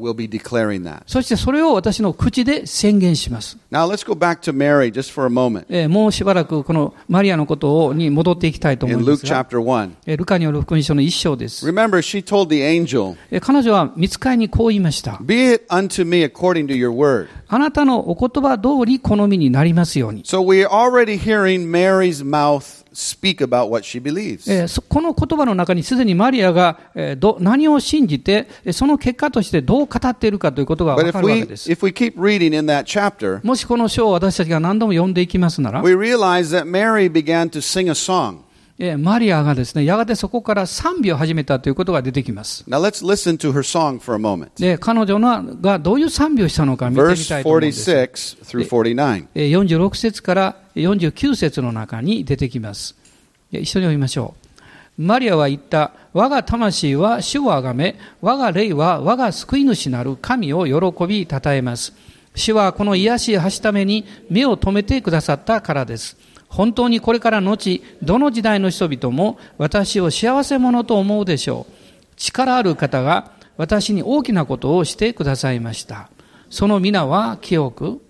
[0.00, 1.02] Will be declaring that.
[1.06, 3.58] そしてそれを私の口で宣言します。
[3.70, 5.66] Now let's go back to Mary just for a moment.
[5.68, 9.90] えーもうしばらくこのマリアのことをに戻っていきたいと思 In いま Luke すが、chapter 1.
[10.06, 11.66] えールカによる福音書の一章です。
[11.68, 15.18] Remember, she told the angel, えー彼女は見つかいにこう言いました。
[15.20, 17.28] Be it unto me according to your word.
[17.48, 20.22] あなたのお言葉通り好みになりますように。
[20.24, 22.84] So we are already hearing Mary's mouth
[24.50, 26.78] え、そこの言葉の中にすでにマリアが
[27.38, 31.70] 何を信じて、その結果としてどう語っているかということが分かるわけです。
[33.44, 38.38] もしこの書を私たちが何度も読んでいきますなら、we realize that Mary began to sing a song.
[38.82, 42.64] えーマリアがですね、やがてそこから賛美を始めたということが出てきます。
[42.66, 44.48] Now let's listen to her song for a moment.
[44.58, 47.90] で、彼女のがどういう賛美をしたのか見てみ Verse たいと思うんです。
[47.90, 49.26] 46 through 49.
[49.34, 52.96] えー46節から49節の中に出てきます。
[53.52, 54.34] えー一緒に読みましょ
[54.98, 55.02] う。
[55.02, 55.92] マリアは言った。
[56.14, 61.92] 我が魂は主をあがめ、我が霊は我が救い主なる神を喜び称えます。
[62.34, 66.16] 主はこの癒しを発しために目を留めてくださったからです。
[66.50, 71.72] 本当にこれから後、どの時代の人々も私を幸せ者と思うでしょう。
[72.16, 76.10] 力ある方が私に大きなことをしてくださいました。
[76.50, 78.00] その皆は清く、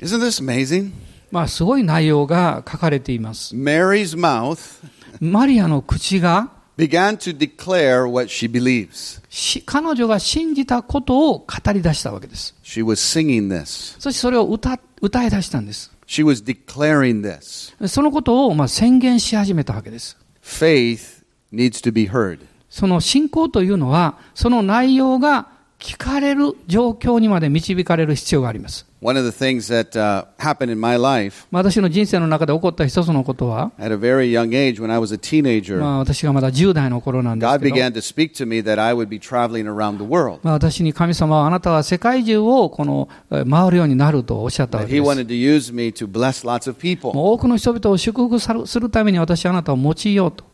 [0.00, 0.90] Isn't this amazing?
[1.30, 3.54] まあ、すごい内容が書かれています。
[3.54, 4.84] Mary's mouth
[5.20, 9.22] マリアの口が、began to declare what she believes.
[9.30, 12.56] し彼女が信じたことを語り出したわけです。
[12.64, 14.00] She was singing this.
[14.00, 15.91] そしてそれを歌歌い出したんです。
[16.12, 17.74] She was declaring this.
[17.88, 20.18] そのことをまあ宣言し始めたわけです。
[20.44, 22.40] Faith needs to be heard.
[22.68, 25.48] その信仰というのは、その内容が
[25.78, 28.84] 聞かれる状況にまで導かれる必要があります。
[29.04, 34.92] One of the things that uh, happened in my life まあ私の人生の中で起こった一つのことは、at a very young age when
[34.92, 39.18] I was a teenager, まあ私がまだ10代の頃なんです God けど、began to speak to me that I would be
[39.18, 40.38] traveling around the world.
[40.44, 45.20] まあ私に神様はあなたは世界中をこのえ回るようになるとおっしゃったわ That け He です。
[45.20, 50.51] wanted to use me to bless lots of people, もう多くの人々を祝福さるするために私はあなたを用いようと。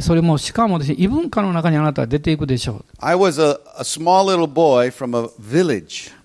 [0.00, 2.84] それもしかも、異文化の中にあなたは出ていくでしょう。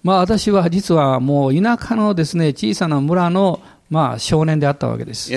[0.03, 5.31] 私は実はもう田舎のです、ね、小さな村のまあ少年であったわけです。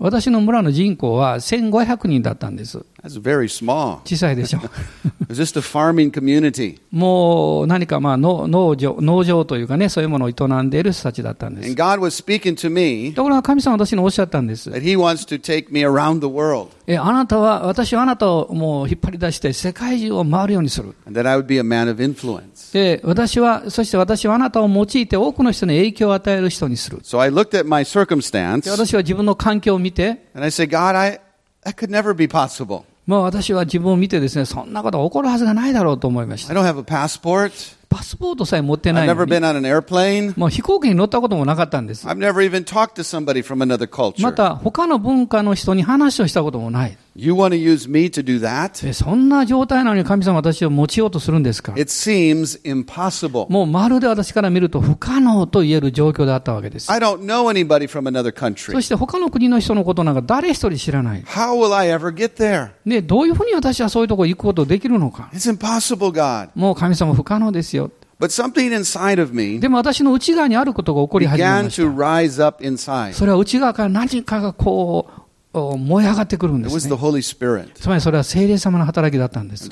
[0.00, 2.84] 私の村の人口は1500人だったんです。
[3.02, 4.00] That's very small.
[4.04, 4.58] 小さいでしょ。
[4.58, 6.80] It was just a farming community.
[6.90, 11.74] もう何かまあ農農場、農場というかね、そういうものを営んでいる人たちだったんで And す。
[11.76, 14.70] God was speaking to me ところが神様は私におっしゃったんです。
[14.70, 20.94] that He wants to take me around the world え、あなたは、私はあなたをもう引っ張り出して世界中を回るようにする。
[21.06, 22.72] and that I would be a man of influence.
[22.72, 26.98] で、私は、そして私はあなたを用いて多くの人に影響を与える人にする。
[27.02, 31.20] So I looked at my circumstance で、私は自分の環境を見て、and I said, God, I,
[31.64, 32.84] that could never be possible.
[33.06, 36.60] まあ私は自分を見てですね、そんなことが起こるはずがないだろうと思いまし I た。
[36.60, 37.76] don't have a passport.
[37.88, 40.38] パスポートさえ持ってないの never に been on an airplane.
[40.38, 42.06] もう飛行機に乗ったこともなかったんです。
[42.06, 43.88] I've never even talked to somebody from another
[44.22, 46.98] ま.た、他の文化の人に話をしたこともない。
[47.20, 48.88] You want to use me to do that?
[48.88, 53.50] えそんな状態なのに神様は私を持ちようとするんですか It seems impossible.
[53.50, 56.88] もうまるで私から見ると不可能と言える状況であったわけです。
[56.92, 58.80] I don't know anybody from another そ country.
[58.80, 61.24] して他の国の人のことなんか誰一人知らない。
[61.24, 62.70] How will I ever get there?
[62.86, 65.28] で、どういうふうに私はそういうところ行くことできるのか。
[65.32, 66.50] It's impossible, God.
[66.54, 67.90] もう神様不可能ですよ。
[68.20, 72.00] But something inside of me でも私の内側にあることが起こり始めまし to た。
[72.00, 73.12] rise up inside.
[73.14, 75.27] それは内側から何かがこう、お
[75.76, 76.94] 燃え上がってくるんです the ね。
[76.94, 77.72] Holy Spirit.
[77.74, 79.68] つまりそれは聖霊様の働きだったんです。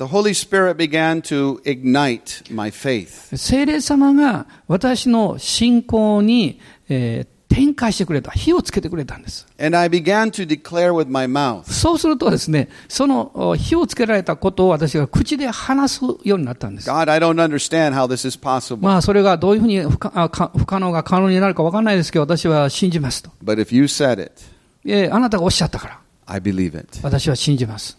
[3.35, 8.31] 聖霊様が私の信仰に、えー展開してくれた。
[8.31, 9.47] 火をつけてくれたんです。
[9.57, 16.89] そうするとですね、そのお火をつけられたことを私が口で話すようになったんです。
[16.89, 18.83] God, I don't understand how this is possible.
[18.83, 20.11] まあそれがどういうふうに不可
[20.79, 23.31] 能が可能になるかわかんないですけど、私は信じますと。
[23.43, 24.33] But if you said it,
[24.87, 25.99] えーあなたがおっしゃったから。
[26.25, 26.87] I believe it.
[27.03, 27.97] 私は信じます。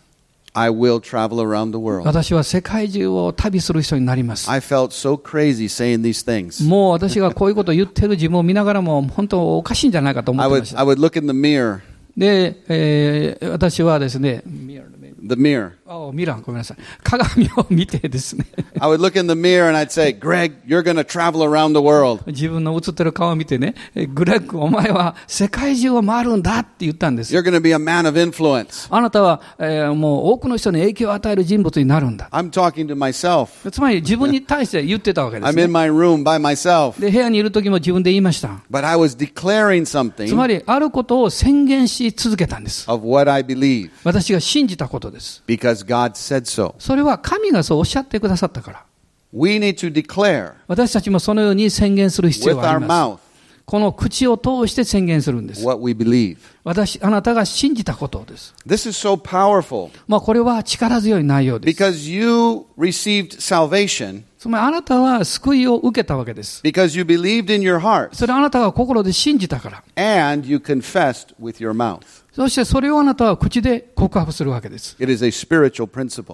[0.55, 2.05] I will travel around the world.
[2.07, 4.51] 私は世界中を旅する人になります。
[4.51, 6.67] I felt so crazy saying these things.
[6.67, 10.85] もう私がこういうことを言ってる自分を見ながらも、本当おかしいんじゃないかと思 I ってま would, し I た。
[10.85, 11.81] would look in the mirror,
[12.17, 14.87] で、えー私はですね、ミラー
[15.21, 15.73] the mirror.
[15.87, 16.77] あミラー、ごめんなさい。
[17.03, 18.47] 鏡を見てですね、
[18.79, 21.81] I would look in the mirror and I'd say, Greg, you're going to travel around the
[21.81, 22.23] world.
[22.27, 27.35] 自分の映ってる顔を見てね、えグレッグ、お前は世界中を回るんだって言ったんです。
[27.35, 28.87] You're going to be a man of influence.
[28.95, 32.29] あなたは、えーもう多くの人に影響を与える人物になるんだ。
[32.31, 33.71] I'm talking to myself.
[33.71, 35.67] つまり自分に対して言ってたわけです、I'm in ね。
[35.69, 37.01] my room by myself.
[37.01, 38.61] で、部屋にいる時も自分で言いました。
[38.71, 42.89] But I was declaring つま something り、あることを宣言し続けたんです。
[42.91, 45.43] of what I believe 私が信じたことです。
[45.47, 46.75] because God said so.
[46.79, 48.85] それは神がそうおっしゃってくださったから。
[49.33, 53.29] We need to declare 私たちもそのように宣言する必要があります。
[53.69, 55.63] この口を通して宣言するんです。
[55.63, 56.39] what we believe.
[56.65, 58.55] 私、あなたが信じたことです。
[58.67, 61.79] This is so powerful まあ、これは力強い内容です。
[61.79, 66.63] because you received salvation つまり、あなたは救いを受けたわけです。
[66.65, 70.33] because you believed in your heart それはあなたが心で信じたから。
[70.33, 72.01] and you confessed with your mouth.
[72.39, 74.97] そしてそれをあなたは口で告白するわけです。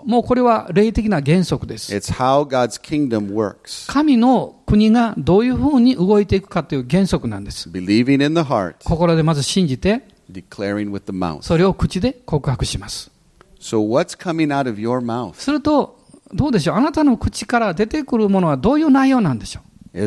[0.04, 2.12] もうこれは霊的な原則です。
[3.86, 7.70] 神の国がどういうふうに動いていくかという原則なんです。
[8.84, 10.06] 心でまず信じて、
[11.40, 13.10] それを口で告白します。
[13.58, 13.78] So、
[15.34, 15.98] すると、
[16.34, 16.76] どうでしょう？
[16.76, 19.60] あなたの口から出てくるものはどういう内容なんでしょ
[19.94, 20.06] う？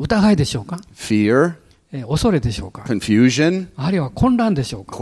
[0.00, 0.80] 疑いでしょうか、
[1.90, 3.68] え、恐れでしょうか Confusion?
[3.76, 4.94] あるいは混乱でしょうか？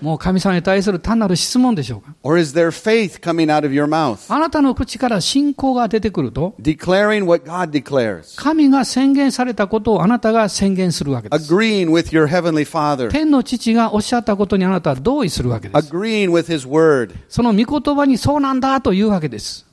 [0.00, 2.14] もう神様に対する単なる質問でしょうか？
[4.32, 6.54] あなたの口から信仰が出てくると
[8.36, 11.48] 神が宣言されたことをあなたが宣言するわけです。
[13.10, 15.88] 天の父がおっしゃったことにあなたは同意するわけです。
[17.28, 19.66] その御言葉にそうなんだというわけです。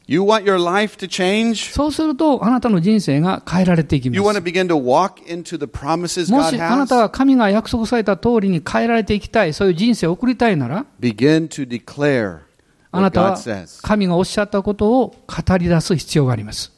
[1.71, 4.17] そうすると、あなたの人生が変えられていきます。
[6.31, 10.85] もし、あなたが神が約束された通りに変えられていきたい、そういう人生を送りたいなら、
[12.91, 13.37] あなたは
[13.83, 16.71] 神がおっしゃったことを語り出す必要があります。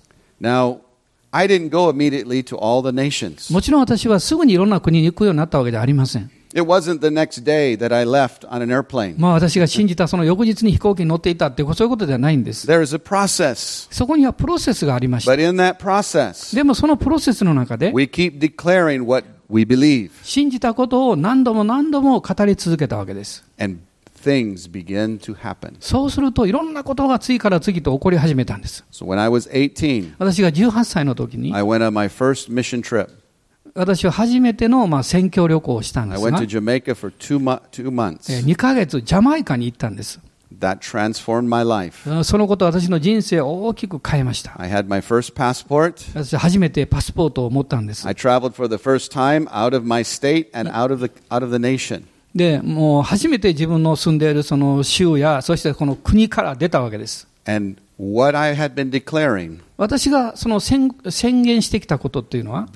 [3.54, 6.30] もちろん私はすぐにいろんな国に行くようになったわけではありません。
[6.54, 9.16] It wasn't the next day that I left on an airplane.
[9.18, 12.68] まあ私が信じたその翌日に飛行機に乗っていたっていうそういうことではないんです。
[12.68, 13.88] There is a process.
[13.92, 15.32] そこにはプロセスがありました。
[15.32, 20.12] But in that process, でもそのプロセスの中で、we keep declaring what we believe.
[20.24, 23.46] 信じたことを何度も何度も語り続けたわけです。
[23.58, 23.80] And
[24.22, 25.76] things begin to happen.
[25.80, 28.84] そうするといろんなことが次から次と起こり始めたんです。
[28.92, 33.21] So when I was 18, 私が18歳の時に、I went on my first mission trip.
[33.74, 38.46] 私は初めてのまあ宣教旅行をしたんで I す went が to、Jamaica for two, mo- two え months.
[38.46, 40.20] 2ヶ月ジャマイカに行ったんです。
[40.60, 42.24] That transformed my life.
[42.24, 44.54] そのことは私の人生を大きく変えました。
[44.62, 45.94] I had my first passport.
[46.14, 48.06] 私初めてパスポートを持ったんです。
[48.06, 51.52] I traveled for the first time out of my state and out of the, out of
[51.52, 52.04] the nation.
[52.36, 57.28] で、もう初めて自分の住んでいるその州や、そしてこの国から出たわけです。
[57.46, 62.68] And what I had been declaring 私がその宣宣言してきたことっていうのは.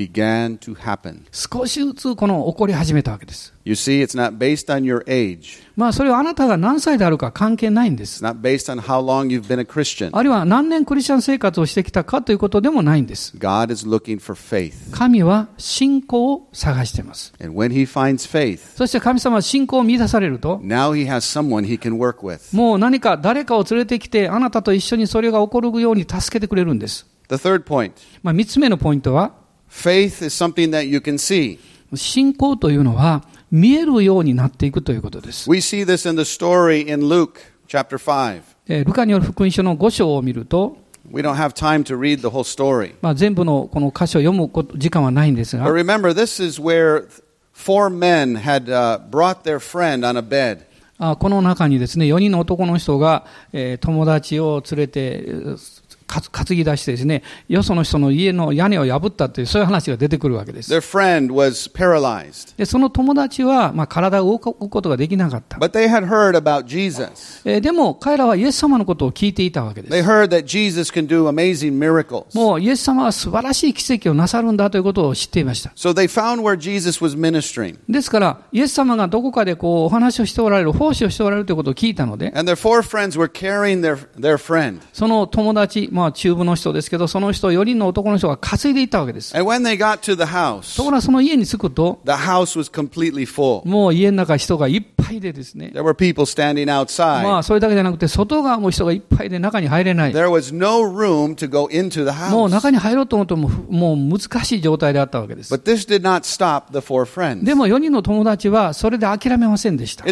[1.32, 3.54] 少しずつこの起こり始めたわけです。
[3.68, 5.58] You see, it's not based on your age.
[5.76, 8.24] まあそれはあなたが何歳であるか関係ないんで It's す。
[8.24, 10.12] not based on how long you've been a Christian.
[10.16, 13.36] あるいは何年クリスチャン生活をしてきたかということでもないんです。
[13.38, 14.92] God is looking for faith.
[14.92, 17.34] 神は信仰を探しています。
[17.44, 22.56] And when he finds faith, そして神様は信仰を見出されると、now he has someone he can work with.
[22.56, 27.08] もう何か誰かを連れてきて、あなたと一緒にそれが起こるように助けてくれるんです。
[27.30, 29.34] The third point まあ、三つ目のポイントは、
[29.72, 31.58] faith is something that you can see.
[31.96, 33.24] 信仰というのは
[33.56, 35.50] 見えるようになっていくということです。
[38.84, 40.76] ルカによる福音書の5章を見ると、
[43.02, 45.68] まあ、全部のこの箇所を読む時間はないんですが、あ
[50.98, 55.26] あこの中にですね、4人の男の人が、えー、友達を連れて、
[56.08, 56.24] 担
[56.56, 60.74] ぎ出してですね、よその人の家の屋根を破ったという、そういう話が出てくるわけです。
[60.74, 62.58] Their friend was paralyzed.
[62.58, 65.58] で、その友達は、まあ、体を動かすことができなかった。
[65.58, 67.42] But they had heard about Jesus.
[67.46, 70.10] えーでも、彼らはイエス様のことを聞いていたわけで They す。
[70.10, 72.26] heard that Jesus can do amazing miracles.
[72.38, 75.72] もう、イエス様は素晴らしい奇跡をなさるんだということを知っていました。
[75.76, 77.78] So they found where Jesus was ministering.
[77.90, 84.80] ですから、イエス様がどこかでこう、お話をしておられる、奉仕をしておられるということを聞いたので、And their four friends were carrying their, their friend.
[84.94, 89.34] その友達、まあ、中部の人ですけど、その人、4人の男の人が担いでいたわけです。
[90.76, 92.02] ところがその家に着くと、
[93.66, 95.72] もう家の中、人がいっぱいでですね。
[97.24, 100.12] まあ、それだけじゃなくて、外側も人がいっぱいで中に入れない。
[102.32, 105.50] もう中に入ろうと思っても、もう難しい状態であったわけです。
[107.46, 110.04] でも4人の友達は、それで諦めませんでした。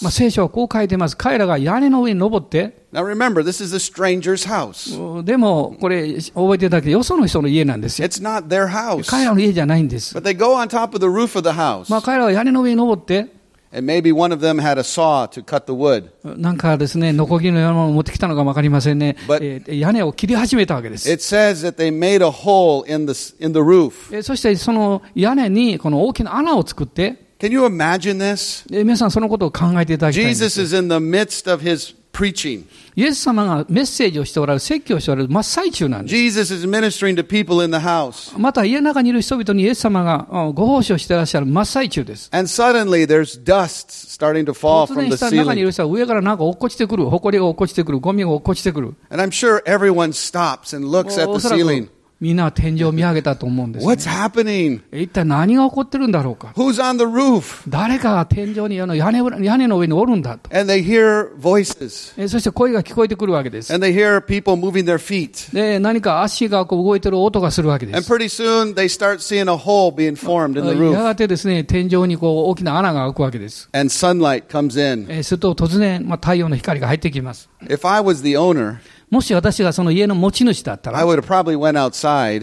[0.00, 1.16] まあ、聖書はこう書いてます。
[1.16, 5.23] 彼らが屋根の上に登って、Now remember, this is a stranger's house.
[5.23, 8.07] でも、これ、覚えていただきて、よその人の家なんですよ。
[8.07, 9.03] It's not their house.
[9.09, 10.17] 彼らの家じゃないんです。
[10.17, 11.91] But they go on top of the roof of the house.
[11.91, 13.27] まあ、彼らは屋根の上に登って、
[13.69, 16.09] And maybe one of them had a saw to cut the wood.
[16.23, 19.17] なんかですね、ノコギリのようなものを持ってきたのかもわかりませんね。
[19.27, 21.11] But- えー屋根を切り始めたわけです。
[21.11, 23.13] It says that they made a hole in the,
[23.43, 24.15] in the roof.
[24.15, 28.65] えーそしてその屋根にこの大きな穴を作って、 Can you imagine this?
[28.73, 32.64] えー皆さんそのことを考えていただきたいんです Jesus is in the midst of his preaching.
[32.94, 36.14] イエス様がメッセージをしておられる、説教をしておられる真っ最中なんです。
[36.14, 38.38] Jesus is ministering to people in the house.
[38.38, 42.28] また家の中にいる人々にイエス様があご奉仕をしていらっしゃる真っ最中です。
[42.32, 45.66] And suddenly there's dust starting to fall 突 from 然 the した中にい ceiling.
[45.66, 48.94] る人は上からなんか落っこちてくる、埃が落っこちてくる、ゴミが落っこちてくる。
[49.10, 51.88] And I'm sure everyone stops and looks at お the ceiling.
[52.22, 54.08] みんなは天井を見上げたと思うんです、ね What's。
[54.08, 54.80] happening?
[54.92, 56.52] 一体何が起こってるんだろうか。
[56.54, 57.68] Who's on the roof?
[57.68, 60.56] 誰かが天井にあの屋根裏屋根の上におるんだと。
[60.56, 62.14] And they hear voices.
[62.16, 63.74] えそして声が聞こえてくるわけです。
[63.74, 65.52] And they hear people moving their feet.
[65.52, 68.12] で、何か足がこう動いてる音がするわけで And す。
[68.12, 71.02] pretty soon they start seeing a hole being formed in the や roof.
[71.02, 73.68] がてですね、天井にこう大きな穴が開くわけです。
[73.72, 75.06] And sunlight comes in.
[75.10, 77.48] えーすると突然、まあ、太陽の光が入ってきます。
[77.64, 78.76] If I was the owner,
[79.12, 80.98] もし私がその家の持ち主だったら、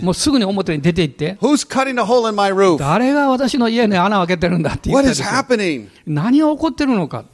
[0.04, 1.36] もうすぐに表に出て行って、
[2.78, 5.02] 誰が私の家に穴を開けてるんだって言っ、
[6.06, 7.26] 何が起こってるのか。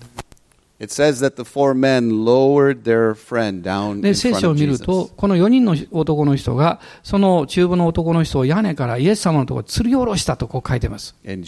[0.79, 1.43] It says that the
[5.17, 11.13] この4人の男の人が、その中部の男の人を屋根からイエス様のところ吊り下ろしたとこう書いてます。
[11.27, 11.45] And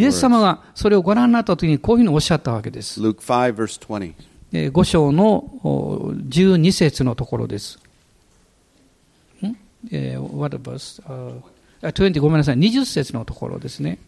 [0.00, 3.00] イエス様がそれをご覧になった時にこういうふうにおっしゃったわけです。
[4.52, 7.78] えー5章のお12節のところです。
[9.42, 9.56] ん？
[9.90, 11.42] えー what about,
[11.82, 13.98] あ20ごめんなさい、20節のところですね。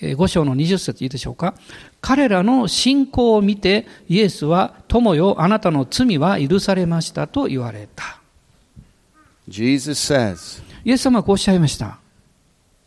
[0.00, 1.54] えー5章の20節いいでしょうか？
[2.00, 8.20] 彼らの信仰を見て、イエスは、友よ、あなたの罪は許されましたと言われた。
[9.48, 11.98] Jesus says, イエス様はこうおっしゃいました。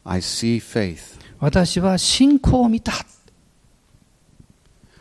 [0.06, 1.20] I see faith.
[1.40, 2.94] 私は信仰を見た。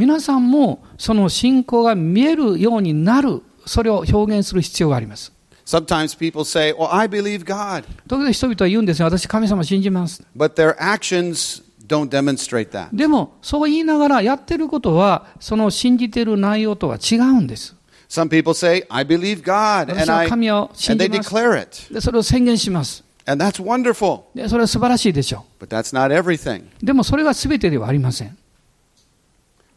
[0.00, 5.30] 皆さんもその信仰が見えるようになる、それを表現する必要があります。
[5.66, 9.06] Sometimes people say, Well, I believe God, 時々人々は言うんですよ。
[9.06, 10.24] 私神様信じます。
[10.34, 12.88] but their actions don't demonstrate that.
[12.94, 17.76] でもそう言いながらやってることはその信じている内容とは違うんです。
[18.08, 21.92] Some people say, I believe God, 私 and, は I, 神を and 信 they declare it.
[21.92, 23.04] でそれを宣言します。
[23.26, 26.62] And that's wonderful, でそれは素晴らしいでしょ but that's not everything.
[26.82, 26.86] う。
[26.86, 28.36] でもそれが全てではありません。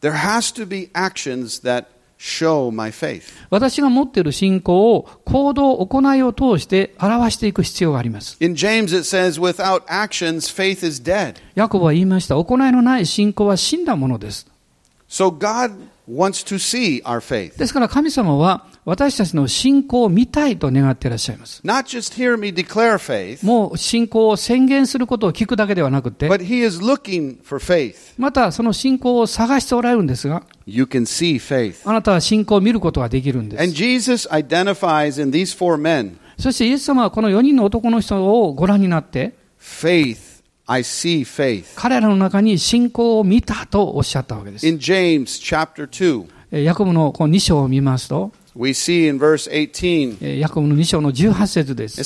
[0.03, 1.85] There has to be actions that
[2.17, 3.23] show my faith.
[3.49, 8.35] 私が持っている信仰を行動、行いを通して表していく必要があります。
[8.41, 11.35] In James, it says, without actions, faith is dead.
[11.55, 12.35] ヤコブは言いました。
[12.35, 14.45] 行いのない信仰は死んだものです。
[15.07, 15.71] So God
[16.09, 17.57] wants to see our faith.
[17.57, 21.61] ですから神様は私たちの信仰を見たいと願っていらっしゃいます。
[21.63, 27.95] Not just hear me declare faith, もう信仰を宣言することを聞くだけではなくて、but He is looking for faith.
[28.17, 31.89] またその信仰を探しておられるんですが、You can see faith.
[31.89, 33.77] あなたは信仰を見ることができるんで And す。
[33.77, 40.33] Jesus identifies in these four men そしてイエス様はこの4人の男の人をご覧になって、faith.
[40.65, 41.65] I see faith.
[41.75, 44.67] 彼らの中に信仰を見たとおっしゃったわけです。
[44.67, 51.99] In James chapter 2, えーヤコブのこの2章を見ますと、We see in verse 18, ヤコブの2章の18節です。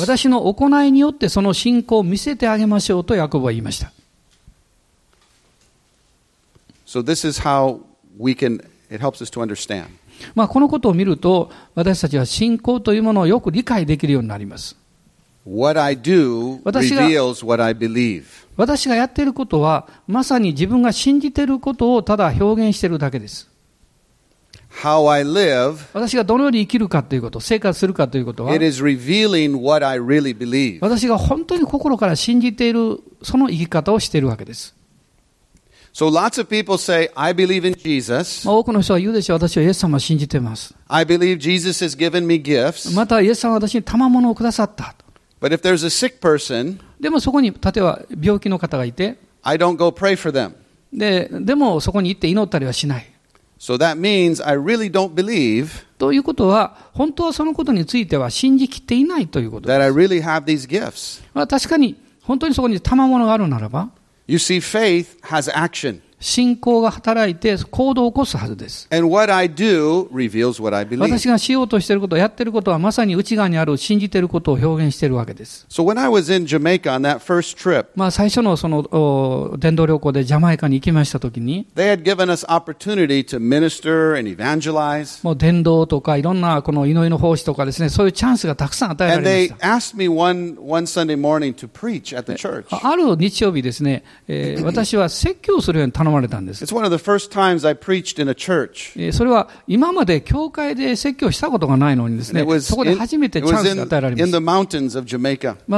[0.00, 3.92] 私の行いによってその信仰を見せてあげましょうとヤコブは言いました。
[10.36, 14.76] まあこのことを見ると、私たちは信仰というものをよく理解できるようになります。
[15.44, 18.24] What I do 私が- reveals what I believe.
[18.56, 23.48] 私がやっていることは、まさに自分が信じていることをただ表現しているだけです。
[24.82, 30.78] How I live, 私がどのように生きるかということ、生活するかということは it、is revealing what I really believe.
[30.80, 34.74] 私が本当に心から信じているその生き方をしているわけです。
[35.92, 38.46] So lots of people say, I believe in Jesus.
[38.46, 39.36] まあ、多くの人は言うでしょう。
[39.36, 40.74] 私はイエス様を信じています。
[40.88, 42.94] I believe Jesus has given me gifts.
[42.94, 44.94] またイエス様は私に賜物をくださった。
[45.42, 50.52] But if there's a sick person, でもそこに、例えば病気の方がいて、I don't go pray for them.
[50.92, 53.06] で、でもそこに行って祈ったりはしない。
[53.58, 59.82] So that means I really don't believe ということは、本当はそのことについては信じきっていないということで that す。
[59.82, 61.24] I really have these gifts.
[61.34, 63.90] まあ、確かに、本当にそこに賜物があるならば、
[64.28, 66.00] You see, faith has action.
[66.22, 68.86] 信仰が働いて行動を起こすはずです。
[71.08, 75.66] 私がしようとしていること、やっていることはまさに内側にある信じていることを表現しているわけです。
[77.96, 81.66] まあ最初の,その電動旅行でジャマイカに行きましたときに、
[85.24, 89.56] もう電動とかいろんなこの祈りの奉仕とかですね、そういうチャンスがたくさん与えられました。
[92.82, 96.64] ある日曜日ですね、えー、 私は説教するように頼まれたんです。
[99.12, 104.36] それは今まで教会で説教したことがないのにですね、そこで初めてチャンスがえられました。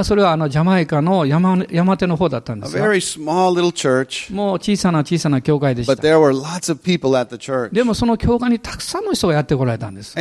[0.01, 2.85] あそれはあのジャマイカの山,手の方だったんですが、
[4.31, 5.95] もう小さな小さな教会でした。
[7.73, 10.15] でもその教会にたくさんの人がやってこられたんです。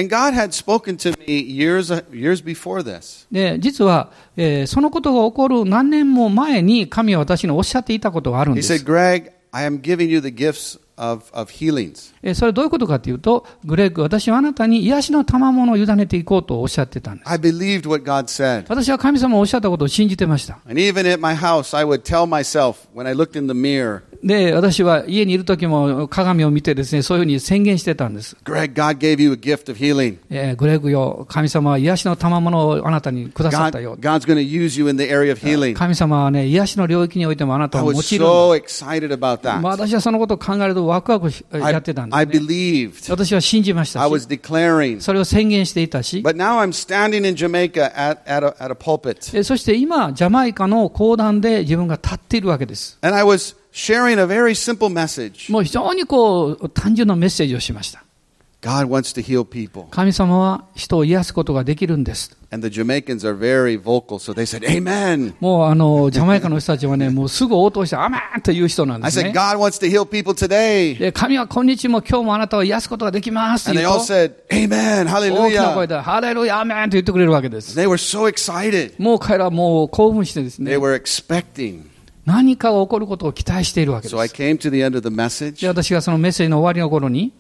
[3.32, 8.74] で実は、えー、そのことが起こる何年も前に神は私におっしゃっていたことがあるんです。
[9.54, 10.78] I am giving you the gifts
[12.36, 17.30] それどういうことかというと、グレッグ、私はあなたに癒しの賜物を委ねていこうとおっしゃってたんです。
[17.30, 20.60] 私は神様おっしゃったことを信じてました。
[20.66, 21.74] House,
[22.28, 28.38] myself, mirror, で、私は家にいるときも鏡を見てですね、そういうふうに宣言してたんです。
[28.46, 28.72] Greg,
[30.30, 33.98] えー、グレッグよ、神様は癒しの賜物をあなたにくださったよ。
[34.02, 38.02] 神様はね、癒しの領域においてもあなたを用いる。
[38.02, 38.62] So、
[39.64, 42.32] 私はそのことを考えると、ワクワクやってたんです、ね。
[42.32, 43.12] believed.
[43.12, 45.00] 私は信じました I し was、declaring.
[45.02, 49.38] それを宣言していたし、But now I'm standing in Jamaica at, at, a, at a pulpit.
[49.38, 52.98] えそして今、ジャマイカの講談で自分が立っているわけです。
[53.02, 55.52] And I was sharing a very simple message.
[55.52, 58.04] もう非常にこう、単純なメッセージをしました。
[59.92, 62.38] 神様は人を癒すことができるんです。
[62.50, 69.36] Vocal, もうあのジャマイカの人たちはね、 もうすぐ応答して、アメンという人なんですね said,
[70.98, 71.12] で。
[71.12, 73.92] 神は今日も今日もあなたを癒すことができますと言うと。
[74.00, 77.78] Amen, 大きな声で、ハレルヤ、アメンと言ってくれるわけです。
[77.78, 80.72] So、もう彼らはもう興奮してですね。
[82.26, 84.16] 何かが起こることを期待しているわけです。
[84.16, 84.20] So、
[85.10, 87.34] message, で私がそのメッセージの終わりの頃に、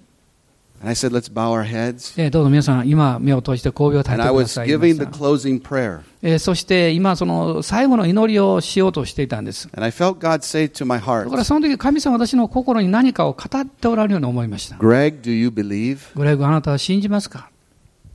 [0.83, 2.13] and I said, Let's bow our heads.
[2.21, 4.67] えーどうぞ皆さん、今、目を閉じて神戸を立て And て I くだ was さい。
[4.67, 6.01] giving the closing prayer.
[6.21, 9.69] えーそして今、その最後の祈りをしようとしていたんです。
[9.73, 14.75] And I felt God say to my だから heart, その時神様は私の心に何かを語っておられるように思いました。
[14.75, 15.99] Greg, do you believe?
[16.15, 17.49] グレッグ、あなたは信じますか、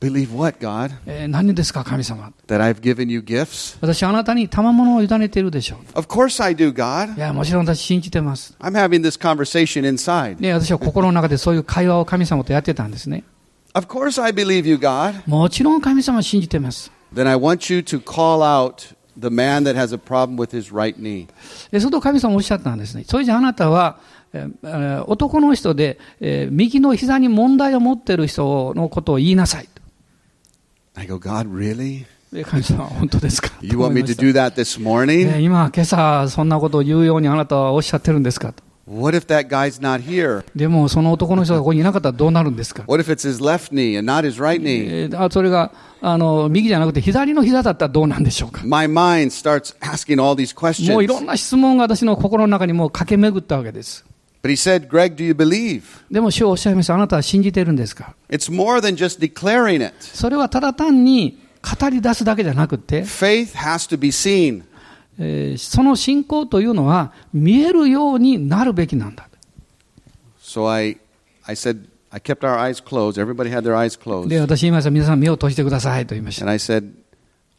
[0.01, 0.92] Believe what, God?
[1.07, 2.32] えー何ですか、神様。
[2.46, 3.76] That I've given you gifts?
[3.80, 5.99] 私はあなたに賜物を委ねているでしょう。
[5.99, 7.16] Of course I do, God.
[7.16, 8.55] いや、もちろん私信じてます。
[8.61, 10.40] I'm having this conversation inside.
[10.40, 13.24] ね、私は心の中でそういう会話を神様とやってたんですね。
[13.74, 15.14] Of course I believe you, God.
[15.26, 16.92] もちろん神様信じてます。
[17.12, 20.94] Then I want you to call out the man that has a problem with his right
[20.96, 21.26] knee.
[21.72, 23.03] で、そのと神様おっしゃったんですね。
[23.05, 23.99] それじゃあなたは、
[25.07, 29.68] 男の人で、えー右の膝に問題を持っている人のことを言いなさい。
[30.99, 32.05] I go, God, really?
[32.99, 33.51] 本当ですか、
[35.40, 38.53] 今、今朝そんなことを言うようにあなたはおっしゃってるんですか？
[40.57, 42.82] でもその男の人がここにいなかったらどうなるんですか？
[45.30, 48.66] それがあの右じゃなくて左の膝だったらどうなんでしょうか？
[50.94, 54.05] もういろんな質問が私の心の中にもう駆け巡ったわけです。
[54.41, 55.82] But he said, Greg, do you believe?
[56.11, 56.95] でも主はおっしゃいました。
[56.95, 59.95] あなたは信じているんですか It's more than just declaring it.
[60.01, 61.39] それはただ単に
[61.80, 64.62] 語り出すだけじゃなくて、Faith has to be seen.
[65.18, 69.28] えーその信仰というのは見えるようになるべきなんだ。
[70.41, 70.97] So I,
[71.45, 73.20] I said, I kept our eyes closed.
[73.20, 74.28] Everybody had their eyes closed.
[74.28, 74.91] で、私言いました。
[74.91, 76.45] 皆さん目を閉じてくださいと言いました。
[76.45, 76.91] And I said,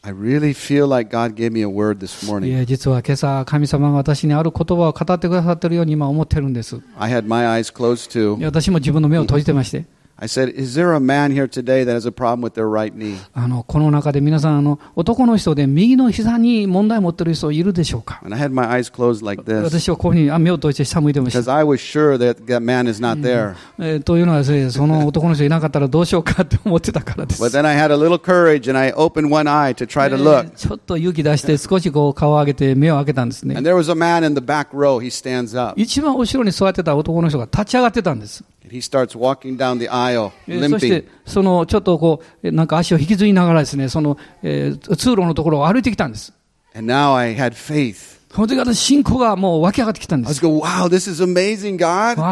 [0.01, 2.57] I really feel like God gave me a word this い morning.
[2.57, 6.79] や、実は今朝神様が私にある言葉を語ってくださっているように今思ってるんです。
[6.97, 8.39] I had my eyes closed い too.
[8.41, 9.85] や私も自分の目を閉じてまして。
[10.21, 13.17] I said, Is there a man here today that has a problem with their right knee?
[13.33, 21.53] あの、この中で皆さん、あの、男の人で右の膝に問題を持ってる人いるでしょうか And I had my eyes closed like this 私はこういうふうにあ目を閉じて下向いてました because。
[21.55, 23.55] I was sure that that man is not there.
[23.79, 27.41] えーというのはね、その男の人いなかったらどうしようかって思ってたからです。
[27.41, 30.17] But then I had a little courage and I opened one eye to try to え
[30.17, 30.43] look.
[30.47, 33.69] ーちょっと勇気出して少しこう顔を上げて目を開けたんですね And。
[33.69, 34.99] there was a man in the back row.
[35.01, 35.79] He stands up.
[35.79, 38.43] 一番後ろに座ってた男の人が立ち上がってたんです。
[38.69, 46.33] He starts walking down the aisle, えーそし.て、そのちょっとこう、えーなんか足を引きずりながらですね、その、えー通路のところを歩いてきたんです。
[46.75, 48.18] And now I had faith.
[48.31, 50.31] その時私、信仰がもう湧き上がってきたんです。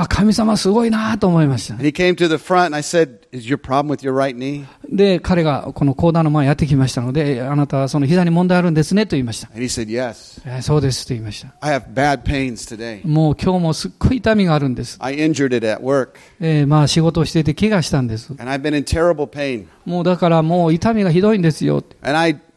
[0.07, 1.73] 神様すごいなと思いました。
[4.89, 9.49] で、彼がこの講談の前やってきましたので、あなたはその膝に問題あるんですねと言いました。
[10.61, 11.55] そうですと言いました。
[11.61, 11.91] I have
[13.03, 14.97] もう今日もすっごい痛みがあるんです。
[15.01, 15.15] I
[16.39, 18.35] え、まあ仕事をしていて怪我したんです。
[19.83, 21.83] もうだからもう痛みがひどいんですよ。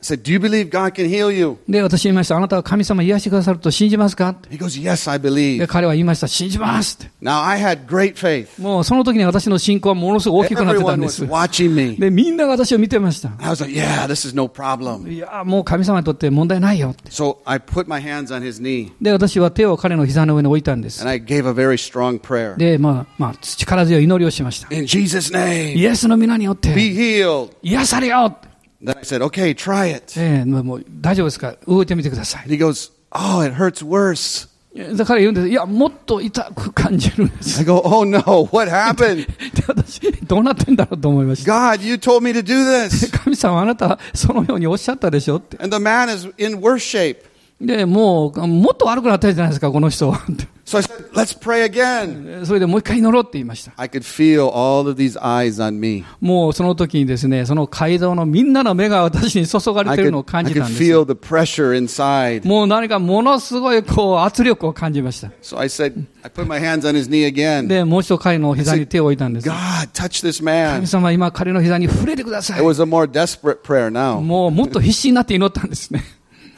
[0.02, 1.56] Said, Do you believe God can heal you?
[1.68, 2.36] で、私言いました。
[2.36, 5.66] あなたは神様癒してくださると信じますか He goes, Yes, I で、believe.
[5.66, 6.28] 彼は言いました。
[6.28, 6.98] 信じます。
[7.22, 8.60] Now I had great faith.
[8.60, 11.24] もうその時に私の信仰はものすごく大きくなってたん Everyone で was す。
[11.24, 11.96] watching me.
[11.98, 13.30] で、みんなが私を見てました。
[13.38, 15.10] I was like, Yeah, this is no problem.
[15.12, 16.94] いや、もう神様にとって問題ないよ。
[17.10, 21.00] So I put my hands on his knee で、私は手を彼の膝の上に置いたんです。
[21.02, 22.56] and I gave a very strong prayer.
[22.56, 24.74] で、まあ、まあ、力強い祈りをしました。
[24.74, 27.50] In Jesus' name, イエスの皆によっ be て、healed.
[27.62, 28.34] 癒されよ
[28.82, 30.18] Then I said, Okay, try it.
[30.18, 32.42] ええもう大丈夫ですか動いてみてください。
[32.44, 34.48] And he goes, Oh, it hurts worse.
[34.96, 35.48] だから言うんです。
[35.48, 37.58] いや、もっと痛く感じるんです。
[37.58, 39.26] I go, Oh no, what happened?
[39.26, 41.52] で、私、どうなってんだろうと思いました。
[41.52, 43.10] God, you told me to do this.
[43.24, 45.58] 神様、あなたはそのようにおっしゃったでしょって。
[45.60, 47.29] And the man is in worse shape.
[47.60, 50.18] で、もう、もっと悪くなってるじゃないですか、この人は。
[50.64, 52.46] So I said, Let's pray again.
[52.46, 53.72] それでもう一回祈ろうって言いました。
[53.76, 56.04] I could feel all of these eyes on me.
[56.20, 60.82] もうその時にですね、その街道のみんなの目が私に注がれ I てる could, のを I 感じ could たんです。
[60.82, 62.46] feel the pressure inside.
[62.46, 65.28] もう何かものすごいこう圧力を感じました。
[65.42, 67.66] So I said, I put my hands on his knee again.
[67.66, 69.48] で、もう一度彼の膝に手を置いたんです。
[69.50, 69.54] God,
[69.92, 70.86] touch this 神 man.
[70.86, 72.66] 様、今彼の膝に触れてくださ It い。
[72.66, 74.20] was a more desperate prayer now.
[74.20, 76.04] もうもっと必死になって祈ったんですね。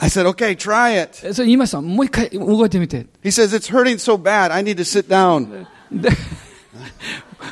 [0.03, 1.25] I said, okay, try it.
[1.25, 1.81] えそれ言いました。
[1.81, 3.07] もう一回動いてみて。
[3.23, 4.53] He says, it's hurting so bad.
[4.53, 5.65] I need to sit down.
[5.93, 6.11] で、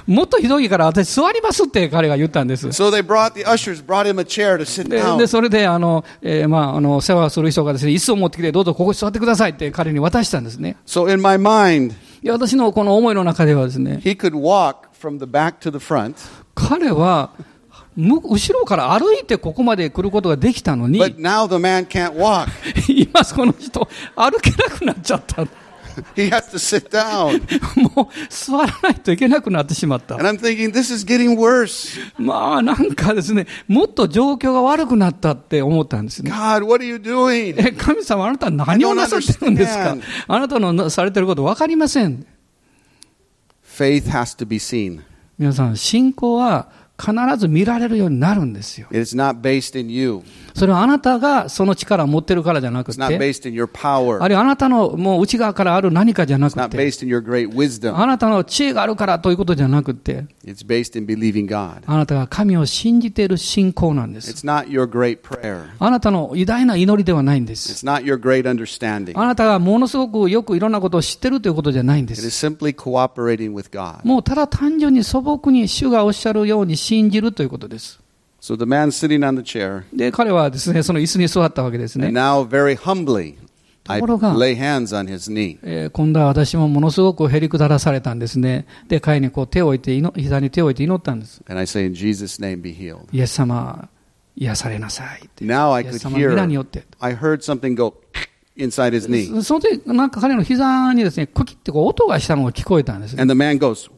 [0.09, 2.67] もっとひどいから私座りますって彼が言ったんです。
[2.69, 5.17] So they brought, the ushers brought him a chair to sit で、down.
[5.17, 10.77] でそれで、あの、えーまあ、あの、世話をする人がですね、椅子を持ってきて、どうぞここに座ってくださいって彼に渡したんですね。
[10.87, 16.17] So in my mind, で私のこの思いの中ではですね、he could walk from the back to the front,
[16.57, 17.45] 彼は、む
[17.97, 22.47] 後ろから歩いてここまで来ることができたのに、but now the man can't walk.
[22.89, 25.47] 今この人、歩けなくなっちゃった。
[26.15, 27.43] He has to sit down.
[27.97, 30.27] もう座らないといけなくなってしまった And。
[30.29, 31.99] I'm thinking, this is getting worse.
[32.17, 36.31] まあなんかですね、もっと状況が悪くなったって思ったんですね。
[36.31, 37.55] God, what are you doing?
[37.59, 39.97] え、神様あなたは何をなさってるんですか？
[40.29, 42.25] あなたのなされてること分かりません。
[43.67, 45.01] Faith has to be seen.
[45.39, 46.69] 皆さん、信仰は
[47.01, 48.87] 必ず見られるようになるんですよ。
[48.91, 50.21] It is not based in you.
[50.55, 54.23] それはあなたがその力を持ってるからじゃなく It's not て、based in your power.
[54.23, 57.97] あるいはあなたのもう内側からある何かじゃな It's not くて、based in your great wisdom.
[57.97, 61.83] あなたの知恵があるからということじゃなくて、It's based in believing God.
[61.87, 64.31] あなたが神を信じている信仰なんです。
[64.31, 65.65] It's not your great prayer.
[65.79, 67.73] あなたの偉大な祈りではないんです。
[67.73, 69.19] It's not your great understanding.
[69.19, 72.27] あなたがものすごくよくいろんなことを知ってるということじゃないんです。
[72.27, 74.07] simply cooperating with God.
[74.07, 78.01] もうただ単純に素朴に主がおっしゃるように信じるということです。
[78.41, 82.21] So the man sitting on the chair, で、彼はですね、その椅子に座ったわけです and ね。
[82.21, 83.35] now very humbly,
[83.87, 85.59] I ところが、lay hands on his knee.
[85.63, 88.67] えー今度は私もものすごくへりくだらされたんですね。
[88.89, 91.43] で、彼にこう手を置いて祈、膝に手を置いて祈ったんです。
[91.49, 93.03] And I say, In Jesus' name be healed.
[93.13, 93.89] イエス様、
[94.37, 95.29] 癒されなさい。
[95.45, 96.67] Now I could hear。
[96.99, 97.95] I heard something go
[98.57, 99.43] inside his knee.
[99.43, 103.23] その時、なんか彼の膝にですね、クキってこう音がしたのが聞こえたんですね。
[103.23, 103.91] And the man goes?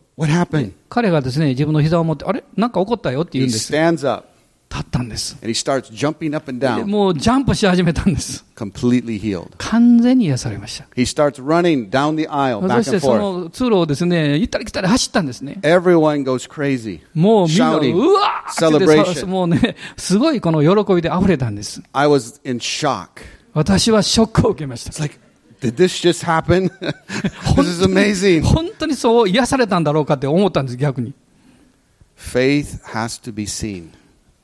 [0.89, 3.73] 彼がですね、自分の膝を持って、あれなんか起こったよって言う He んです。
[3.73, 4.29] stands up
[4.73, 5.37] 立ったんです。
[5.43, 8.43] and he starts jumping up and で down, もうジャンプし始めたんです。
[8.57, 9.49] completely healed.
[9.59, 10.85] 完全に癒されました。
[10.97, 13.19] He starts running down the aisle, そ back して and そ forth.
[13.45, 15.59] の通路をですね、行ったり来たり走ったんですね。
[15.63, 17.01] Everyone goes crazy.
[17.13, 17.95] もうみんな、Shouting.
[17.97, 21.83] うわー.もうね、すごいこの喜びで溢れたんです。
[21.93, 23.09] I was in shock.
[23.53, 25.01] 私はショックを受けました It's。
[25.01, 25.17] like,
[25.63, 26.69] did this just happen?
[27.57, 28.43] this is amazing.
[28.43, 31.15] 本当にそう癒されたんだろうかって思ったんです、逆に。
[32.17, 33.91] Faith has to be seen.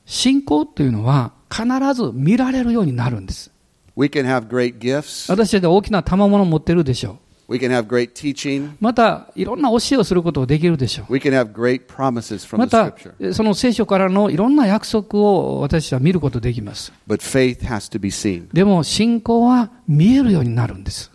[0.05, 3.51] 信仰というのは必ず見られるようになるんです。
[3.95, 8.75] We can have great gifts, 私たちは大きな賜物を持ってるでしょ We can have great teaching.
[8.79, 11.13] また、いろんな教えをすることができるでしょう。
[11.13, 16.93] We can have great promises from ま the た scripture.、その聖書からのいろんな約束を私たちは見ることができます。
[17.07, 18.53] But faith has to be seen.
[18.53, 21.11] でも、信仰は見えるようになるんです。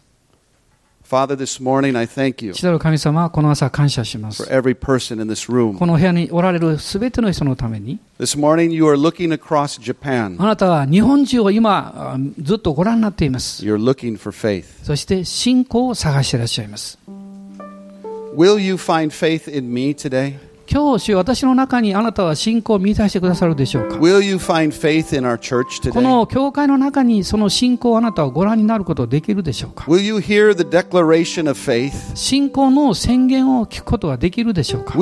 [1.14, 4.52] Father, this morning I thank you 父なる神様、この朝感謝しま for す。
[4.52, 5.78] every person in this room.
[5.78, 10.34] この部屋におられるすべての人のために、This morning you are looking across Japan.
[10.42, 13.64] あなたは日本中を今、あずっとご覧になっています。
[13.64, 14.64] You're looking for faith.
[14.82, 16.98] そして、信仰を探していらっしゃいます。
[18.34, 20.34] Will you find faith in me today?
[20.66, 26.00] 今日、主よ私の中にあなたは信仰を見出してくださるでしょうか？Will you find faith in our church こ today?
[26.00, 31.92] の教会の中にその信仰をあなたはご覧になることができるでしょうか？Will you hear the declaration of faith?
[32.16, 34.98] 信仰の宣言を聞くことができるでしょうか？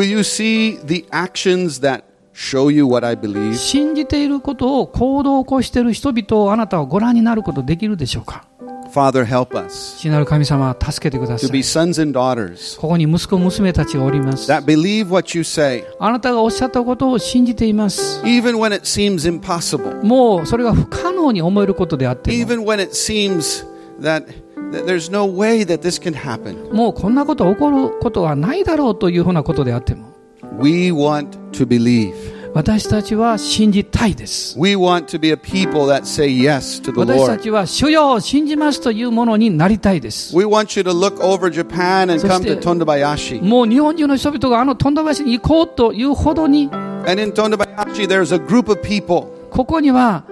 [2.42, 3.54] Show you what I believe?
[3.54, 8.44] 信じていることを行動を起こしている人々をあなたはご覧になることができるでしょうか
[8.92, 11.62] Father, help us 父なる神様、助けてくださ to be い。
[11.62, 14.50] sons and daughters ここに息子、娘たちがおります。
[14.50, 18.20] that believe what you say, あなたがおっしゃったことを信じています。
[18.24, 23.64] even when it seems impossible, もうそれが不可能に思えることであっても、even when it seems
[24.00, 24.26] that,
[24.72, 26.74] that there's no way that this can happen.
[26.74, 30.11] もうこんなこと起こることはないだろうというふうなことであっても、
[30.59, 32.13] We want to believe.
[32.53, 34.57] 私たちは信じたいです。
[34.57, 37.37] We want to be a people that say yes to the 私た Lord.
[37.39, 40.35] ちは主よ信じますというものになりたいです。
[40.35, 43.43] We want you to look over Japan and come to そして Tondabayashi.
[43.43, 50.23] もう日本中の人々があの富田橋に行こうというほどに、 And in Tondabayashi, there's a group of people ここには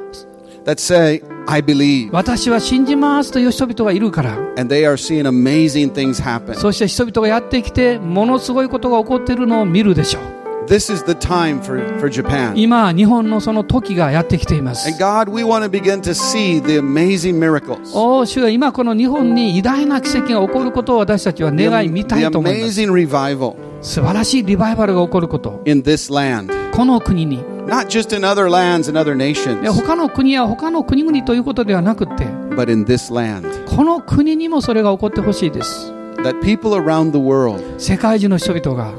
[0.66, 2.11] that say, I believe.
[2.13, 6.55] 私は信じますという人々がいるから、And they are seeing amazing things happen.
[6.55, 10.40] そして人々がやってきて、ものすごいことが起こっているのを見るでしょう。
[10.71, 12.53] This is the time for, for Japan.
[12.55, 14.89] 今、日本のその時がやってきています。
[14.89, 17.91] And God, we want to begin to see the amazing miracles.
[17.93, 22.81] おー主が今この日本に偉大な奇跡が起こることを私たちは The, 願い見た the いと思います。
[22.83, 25.61] amazing revival 素晴らしいリバイバルが起こること。
[25.65, 26.71] in this land.
[26.71, 27.41] この国に。
[27.67, 33.65] Not just in other lands and other い nations, や他の国や他の国々ということではなくて、but in this land.
[33.65, 35.93] この国にもそれが起こってほしいです。
[36.23, 37.63] That people around the world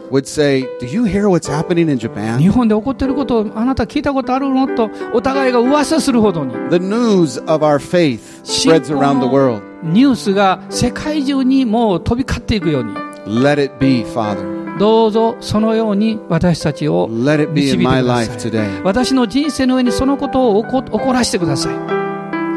[0.09, 2.39] would say, Do you hear what's happening in Japan?
[2.39, 9.61] 日本で起こっていることをあなた聞いたことあるのとお互いが噂するほどに The news of our faith spreads around the world.
[9.83, 12.93] ニュースが世界中にもう飛び交っていくように
[13.27, 14.79] Let it be, Father.
[14.79, 18.23] どうぞそのように私たちを導いてくださ
[18.65, 21.75] い.私の人生の上にそのことを起こ起こらせてください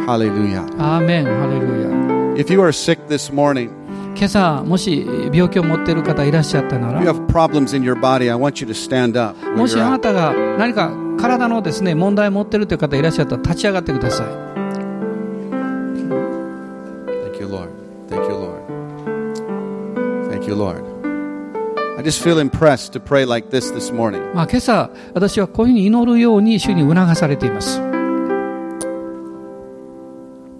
[0.06, 0.64] Hallelujah.
[0.78, 1.88] アーメンハレルヤ
[2.36, 3.70] If you are sick this morning,
[4.16, 7.00] 今朝もし病気を持っている方いらっしゃったなら
[9.56, 14.54] もしあなたが何か体のですね問題を持っているという方いらっしゃったら立ち上がってください。
[24.34, 27.93] まあ今朝私はこういうふうに祈るように主に促されています。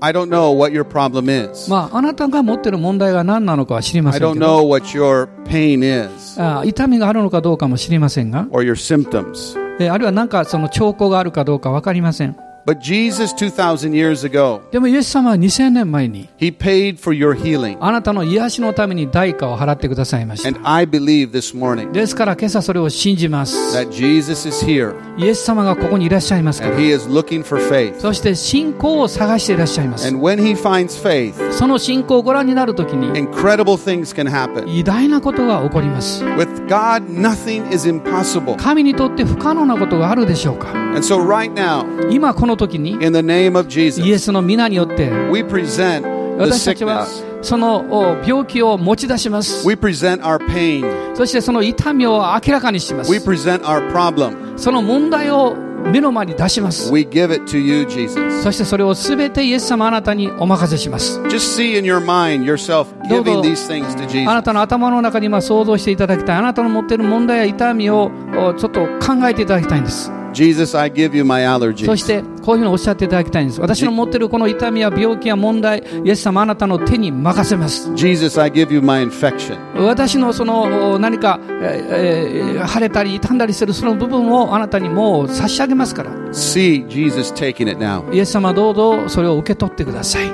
[0.07, 1.71] I don't know what your problem is.
[1.71, 5.83] まあ、あなたが持っている問題が何なのかは知りま I せん don't けど know what your pain
[6.15, 9.59] is あ痛みがあるのかどうかも知りませんが or your symptoms.
[9.81, 12.37] えあるいは何かその兆候があるかどうか分かりません
[12.67, 17.77] But Jesus 2,000 years ago, でもイエス様は2000年前に He paid for your healing.
[17.79, 26.83] あなたの癒しのために代価を払ってくださいまし And た I believe this morning ですから今朝それを信じます that Jesus is here イエス様がここにいらっしゃいますか and ら
[26.83, 28.01] He is looking for faith.
[28.01, 34.65] そして信仰を探していらっしゃいます And when He finds faith, その信仰をご覧になるときに incredible things can happen.
[34.67, 38.57] 偉大なことが起こります With God, nothing is impossible.
[38.57, 46.03] 神にとって不可能なことがあるでしょうか And so, right now, 今この時に in the name of イ Jesus, エスの皆によって we present
[46.03, 54.59] the 私たちは sickness, そのお病気を持ち出します we present our pain, そしてその痛みを明らかにします we present our problem.
[54.59, 58.43] その問題を目の前に出します We give it to you, Jesus.
[58.43, 64.25] そしてそれをすべてイエス様あなたにお任せします Just see in your mind yourself どうぞ giving these things to あ Jesus.
[64.25, 71.97] なたの頭の中に今想像していただきたいあなたの持っている問題や痛みをおちょっと考えていただきたいんです Jesus, I give you my そ allergies.
[71.97, 79.57] してこういうふうにおっしゃっていただきたいんです私の持っているこの痛みや病気や問題イエス様あなたの手に任せます Jesus, I give you my infection.
[79.81, 88.13] 私のそのお何か、えーえー腫れたり傷んだりするその部分をあなたにもう差し上げますから See Jesus taking it now.
[88.13, 90.25] イエス様どうぞそれを受け取ってください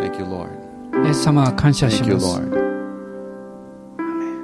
[0.00, 1.06] Thank you, Lord.
[1.06, 2.59] イエス様感謝し Thank you, ます Lord.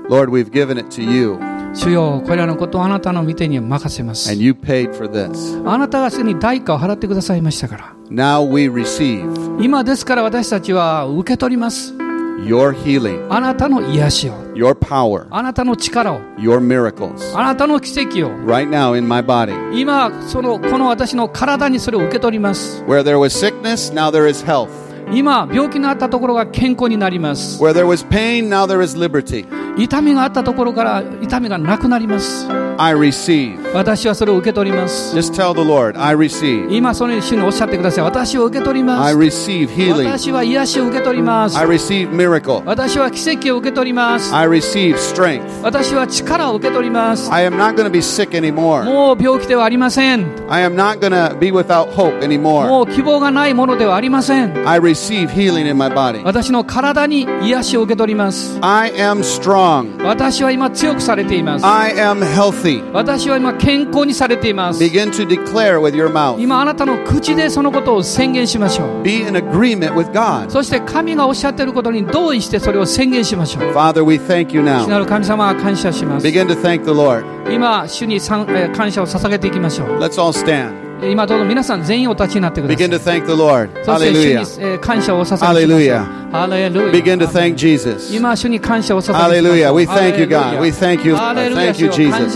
[0.08, 1.38] Lord, we've given it to you,
[1.74, 5.68] 主よこれらのことをあなたの御手に任せます and you paid for this.
[5.68, 11.92] あなたがすでに代価を払ってくださいましたから Now we receive 今ですから私たちは受け取ります
[12.38, 19.52] your healing, あなたの癒しを your power, あなたの力を your miracles あなたの奇跡を right now in my body.
[19.78, 24.68] 今そのこの私の体にそれを受け取ります Where there was sickness, now there is health.
[25.12, 27.62] 今病気のあったところが健康になります。
[27.62, 29.46] Where there was pain, now there is liberty.
[29.76, 32.48] 痛みがあったところから痛みがなくなります
[32.78, 33.56] I receive.
[33.74, 36.68] 私はそれを受け取ります Just tell the Lord, I receive.
[36.70, 40.04] 今その主におっしゃってください私を受け取りま I す receive healing.
[40.04, 42.62] 私は癒しを受け取ります I receive miracle.
[42.64, 45.42] 私は奇跡を受け取ります I receive strength.
[45.62, 48.84] 私は力を受け取ります I am not going to be sick anymore.
[48.84, 52.90] もう病気ではありません I am not going to be without hope も anymore.
[52.90, 56.22] う希望がないものではありません I receive healing in my body.
[56.24, 60.02] 私の体に癒しを受け取ります I am strong.
[60.04, 62.65] 私は今強くされています I am healthy.
[62.92, 66.38] 私は今健康にされています Begin to declare with your mouth.
[66.40, 70.50] 今あなたの口でそのことを宣言しましょう Be in agreement with God.
[70.50, 74.98] そして神がおっしゃっていることに同意してそれを宣言しましょう Father, we thank you 主な now.
[75.00, 77.24] る神様は感謝します Begin to thank the Lord.
[77.52, 80.85] 今主に感謝を捧げていきましょう Let's all stand.
[81.02, 82.88] 今どうぞ皆さん全員お立ちになってください。
[82.88, 83.68] Begin to thank the Lord.
[83.84, 86.06] そして主に感謝を捧げましょう。
[86.32, 86.90] Hallelujah.
[86.90, 88.10] Begin to thank Jesus.
[88.10, 89.72] Hallelujah.
[89.72, 90.60] We thank you, God.
[90.60, 91.16] We thank you.
[91.16, 92.34] Thank you, Jesus.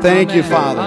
[0.00, 0.80] Thank you, Father.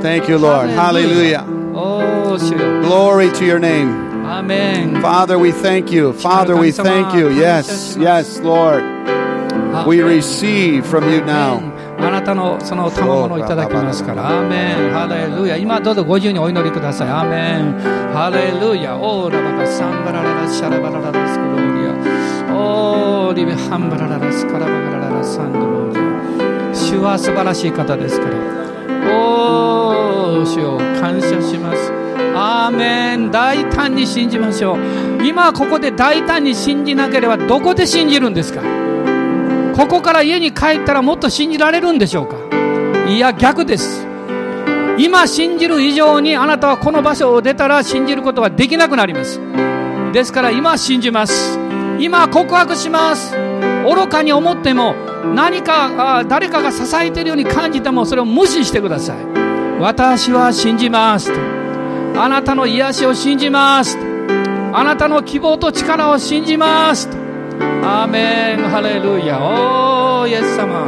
[0.00, 0.70] Thank you, Lord.
[0.70, 1.44] Hallelujah.
[1.74, 2.38] Oh,
[2.82, 4.10] Glory to your name.
[4.24, 5.00] Amen.
[5.02, 6.12] Father, we thank you.
[6.12, 7.30] Father, we thank you.
[7.30, 8.82] Yes, yes, Lord.
[9.86, 11.79] We receive from you now.
[12.02, 14.26] あなたのその賜物をいただきますから。
[14.26, 14.90] アーメン。
[14.92, 15.56] ハレルヤ。
[15.56, 17.08] 今どうぞご自由にお祈りください。
[17.08, 17.74] アーメン。
[18.12, 18.96] ハレルヤ。
[18.96, 22.56] オーラバカサンバラララシャラバラララスクローリア。
[22.56, 26.74] オーリベハンバラララスカラバカラララサンドローリア。
[26.74, 28.36] 主は素晴らしい方ですから。
[29.12, 31.92] おー、主よ感謝します。
[32.34, 33.30] アーメン。
[33.30, 34.78] 大胆に信じましょう。
[35.24, 38.62] 今ここで大胆に信じなければどこで信じるんですか？
[39.80, 42.36] ここから家に帰ったらもっと信じられるんでしょうか？
[43.08, 44.06] いや逆です。
[44.98, 49.40] 今信じる以上にあなたはこの場所を出たら信じることはできなくなります。
[50.12, 51.58] ですから今信じます。
[51.98, 53.34] 今告白します。
[53.86, 54.94] 愚かに思っても
[55.34, 59.16] 何か誰かが支えているように感じてもそれを無視してください。
[59.80, 62.20] 私は信じますと。
[62.22, 63.96] あなたの癒しを信じます
[64.74, 67.08] あなたの希望と力を信じます
[67.62, 70.86] アーメンハレルヤおーイエス様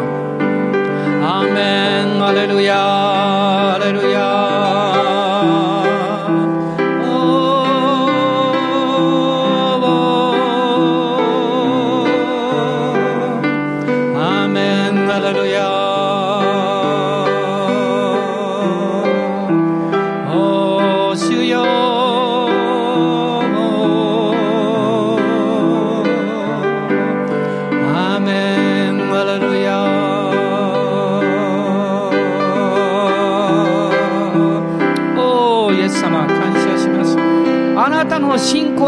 [1.24, 4.51] アーメンハレルヤハレルヤ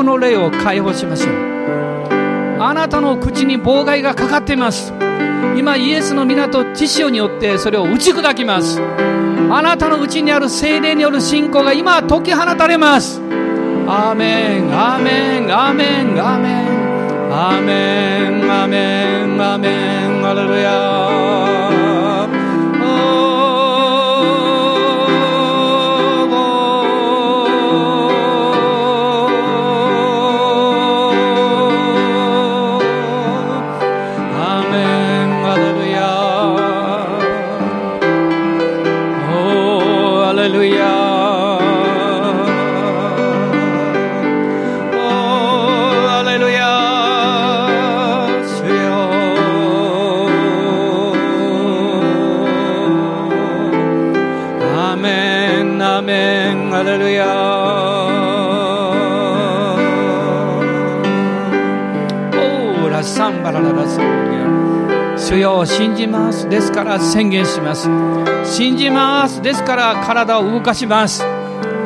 [0.05, 1.35] の霊を解放しましょう。
[2.61, 4.93] あなたの口に妨害がかかっています。
[5.57, 8.81] 今イエスの皆と知潮によってそれを打ち砕きます。
[9.51, 13.21] あなたのうちにある精霊による信仰が今解き放たれます。
[13.87, 16.65] アーメンアーメンアーメンアーメン
[17.31, 20.94] アーメンアーメンアーメンハレルヤ
[55.95, 57.25] アーメンハレルヤ
[62.33, 64.37] オーラサンバラララソーリ
[65.15, 66.49] ア主よ信じます。
[66.49, 67.89] ですから宣言します。
[68.45, 69.41] 信じます。
[69.41, 71.23] ですから体を動かします。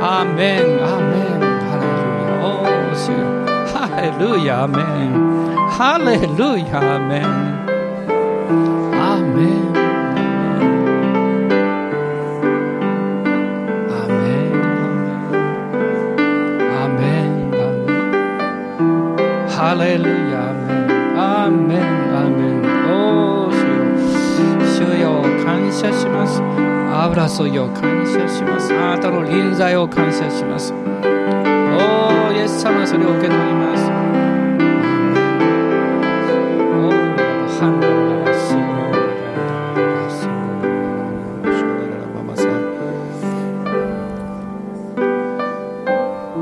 [0.01, 3.19] アーメンアーメンハレルヤおー主よ。
[3.67, 6.27] ハレルヤアーメンハレル
[6.61, 7.25] ヤアーメン
[8.95, 9.68] アーメン
[19.69, 20.49] Alléluia,
[21.15, 21.85] Amen, Amen,
[22.17, 22.65] Amen.
[22.91, 23.55] お主、
[24.79, 26.41] 主よ感謝します。
[26.91, 28.73] 油注ぎを感謝します。
[28.73, 30.73] あなたの臨在を感謝します。
[30.73, 33.91] おイエス様、それを受け取ります。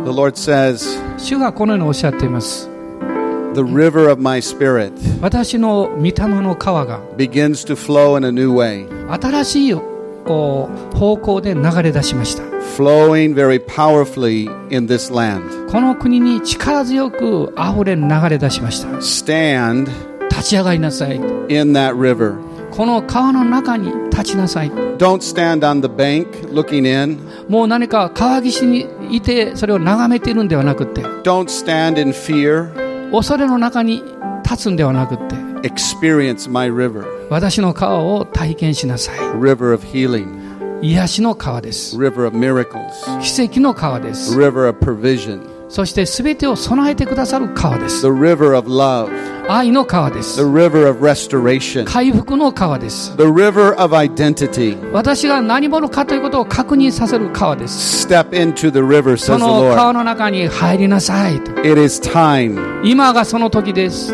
[0.04, 2.75] The Lord says, 主がこのようにおっしゃっています。
[3.56, 4.92] The river of my spirit
[5.22, 12.42] 私の御霊の川が begins to flow in a new way, 新しいお方向で流れ出しました
[12.76, 15.70] flowing very powerfully in this land.
[15.70, 19.88] この国に力強く溢れ流れ出しました Stand
[20.28, 22.36] 立ち上がりなさい in that river.
[22.70, 27.18] この川の中に立ちなさい Don't stand on the bank looking in.
[27.48, 32.85] もう何か川岸にいてそれを眺めているんではなくって Don't stand in fear.
[33.12, 34.02] 恐れの中に
[34.44, 35.34] 立つんではなくって
[35.66, 42.90] Experience my river, 私の川を体験しなさい river of healing, 癒しの川です river of miracles,
[43.20, 49.08] 奇跡の川です river of provision, そして全てを備えてくださる川です the river of love,
[49.48, 54.76] 愛の川です the river of restoration, 回復の川です the river of identity.
[54.92, 59.92] 私が何者かということを確認させる川です Step into the river, そ says the の川 Lord.
[59.92, 62.58] の中に入りなさいと It is time.
[62.84, 64.12] 今がその時です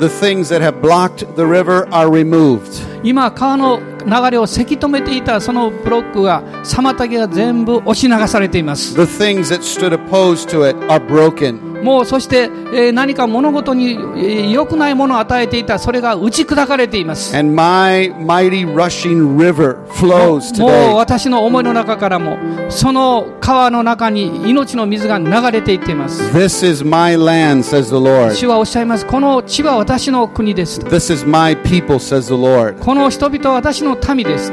[0.00, 2.86] The things that have blocked the river are removed.
[3.02, 11.67] 今川の流れをせき止めていたそのブロックが妨げが全部押し流されています The things that stood opposed to it are broken.
[11.82, 22.36] もうそして、えー何か物事に、えー良くないものを与えていたそれが打ち砕かれています And my mighty rushing river flows もう.私の思いの中からも
[22.70, 28.34] その川の中に命の水が流れていっています This is my land, says the Lord.
[28.34, 32.78] 主はおっしゃいますこの地は私の国です This is my people, says the Lord.
[32.78, 34.52] この人々は私の民です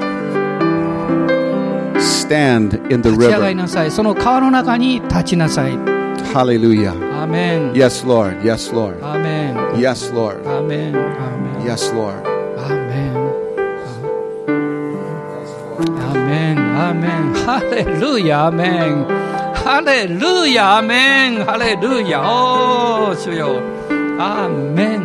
[2.28, 3.56] Stand in the 立ち上がり river.
[3.56, 5.74] なさいその川の中に立ちなさい
[6.34, 7.05] Hallelujah.
[7.26, 7.74] Amen.
[7.74, 8.44] Yes, Lord.
[8.44, 9.02] Yes, Lord.
[9.02, 9.58] Amen.
[9.82, 10.46] Yes, Lord.
[10.46, 10.94] Amen.
[10.94, 11.66] Amen.
[11.66, 12.22] Yes, Lord.
[12.22, 13.18] Amen.
[16.06, 16.58] Amen.
[16.78, 17.34] Amen.
[17.34, 18.54] Hallelujah.
[18.54, 19.10] Amen.
[19.58, 20.86] Hallelujah.
[20.86, 21.42] Amen.
[21.42, 22.22] Hallelujah.
[22.22, 23.58] Oh, 주여.
[24.22, 25.05] Amen.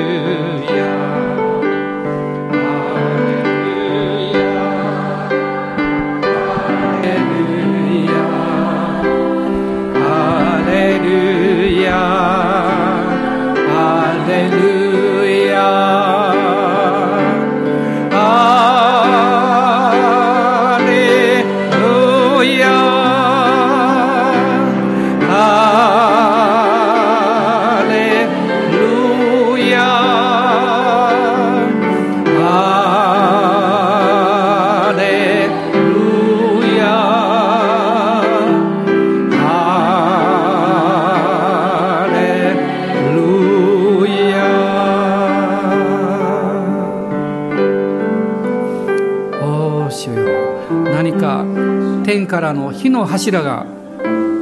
[52.81, 53.67] 火の柱が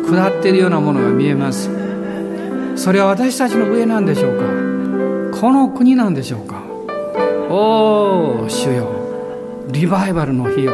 [0.07, 1.69] 下っているようなものが見えます。
[2.77, 4.45] それは私たちの上なんでしょうか？
[5.41, 6.63] この国なんでしょうか？
[7.49, 8.87] おー主よ。
[9.71, 10.71] リバイバルの日よ。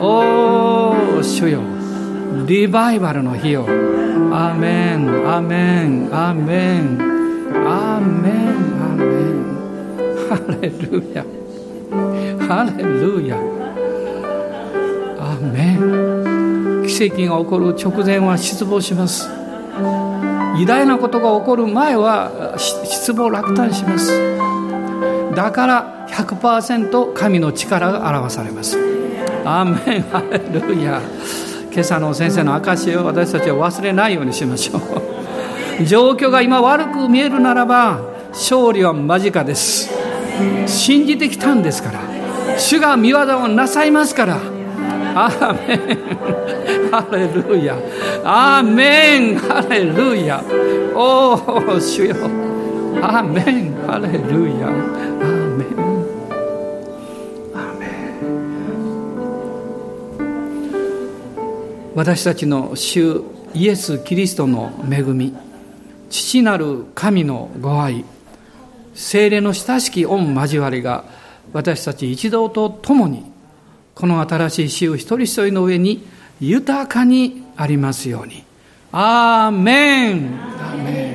[0.00, 1.60] おー主よ。
[2.46, 3.66] リバイバルの日よ。
[4.32, 5.30] アメン。
[5.30, 6.08] アメン。
[6.10, 6.98] アメン。
[7.66, 8.70] アメン。
[8.80, 9.44] アメン。
[10.30, 11.22] ハレルヤ。
[12.48, 13.36] ハレルヤ。
[15.18, 16.09] アメン。
[17.00, 19.26] 奇跡が起こる直前は失望します。
[20.58, 24.12] 偉大なことが起こる前は失望落胆します。
[25.34, 28.76] だから100%神の力が表されます。
[29.46, 30.02] アーメン。
[30.12, 31.00] ハレルヤ。
[31.72, 34.78] 今朝の先生の証を私たちは忘れないようにしましょ
[35.80, 35.84] う。
[35.86, 38.00] 状況が今悪く見えるならば
[38.32, 39.90] 勝利は間近です。
[40.66, 42.00] 信じてきたんですから。
[42.58, 44.36] 主が見業をなさいますから。
[45.14, 45.74] アーメ
[46.56, 46.59] ン。
[46.90, 47.78] ハレルヤ
[48.24, 50.44] アーメンハレルヤ
[50.94, 52.16] おお主よ
[53.00, 54.18] アーメンハレル
[54.58, 55.68] ヤアーメン
[57.54, 57.90] アーメン
[61.94, 63.22] 私たちの主
[63.54, 65.32] イエス・キリストの恵み
[66.08, 68.04] 父なる神のご愛
[68.94, 71.04] 精霊の親しき御交わりが
[71.52, 73.30] 私たち一同と共に
[73.94, 76.04] この新しい死を一人一人の上に
[76.40, 78.44] 豊かにありますように。
[78.92, 81.09] アーメンアーメン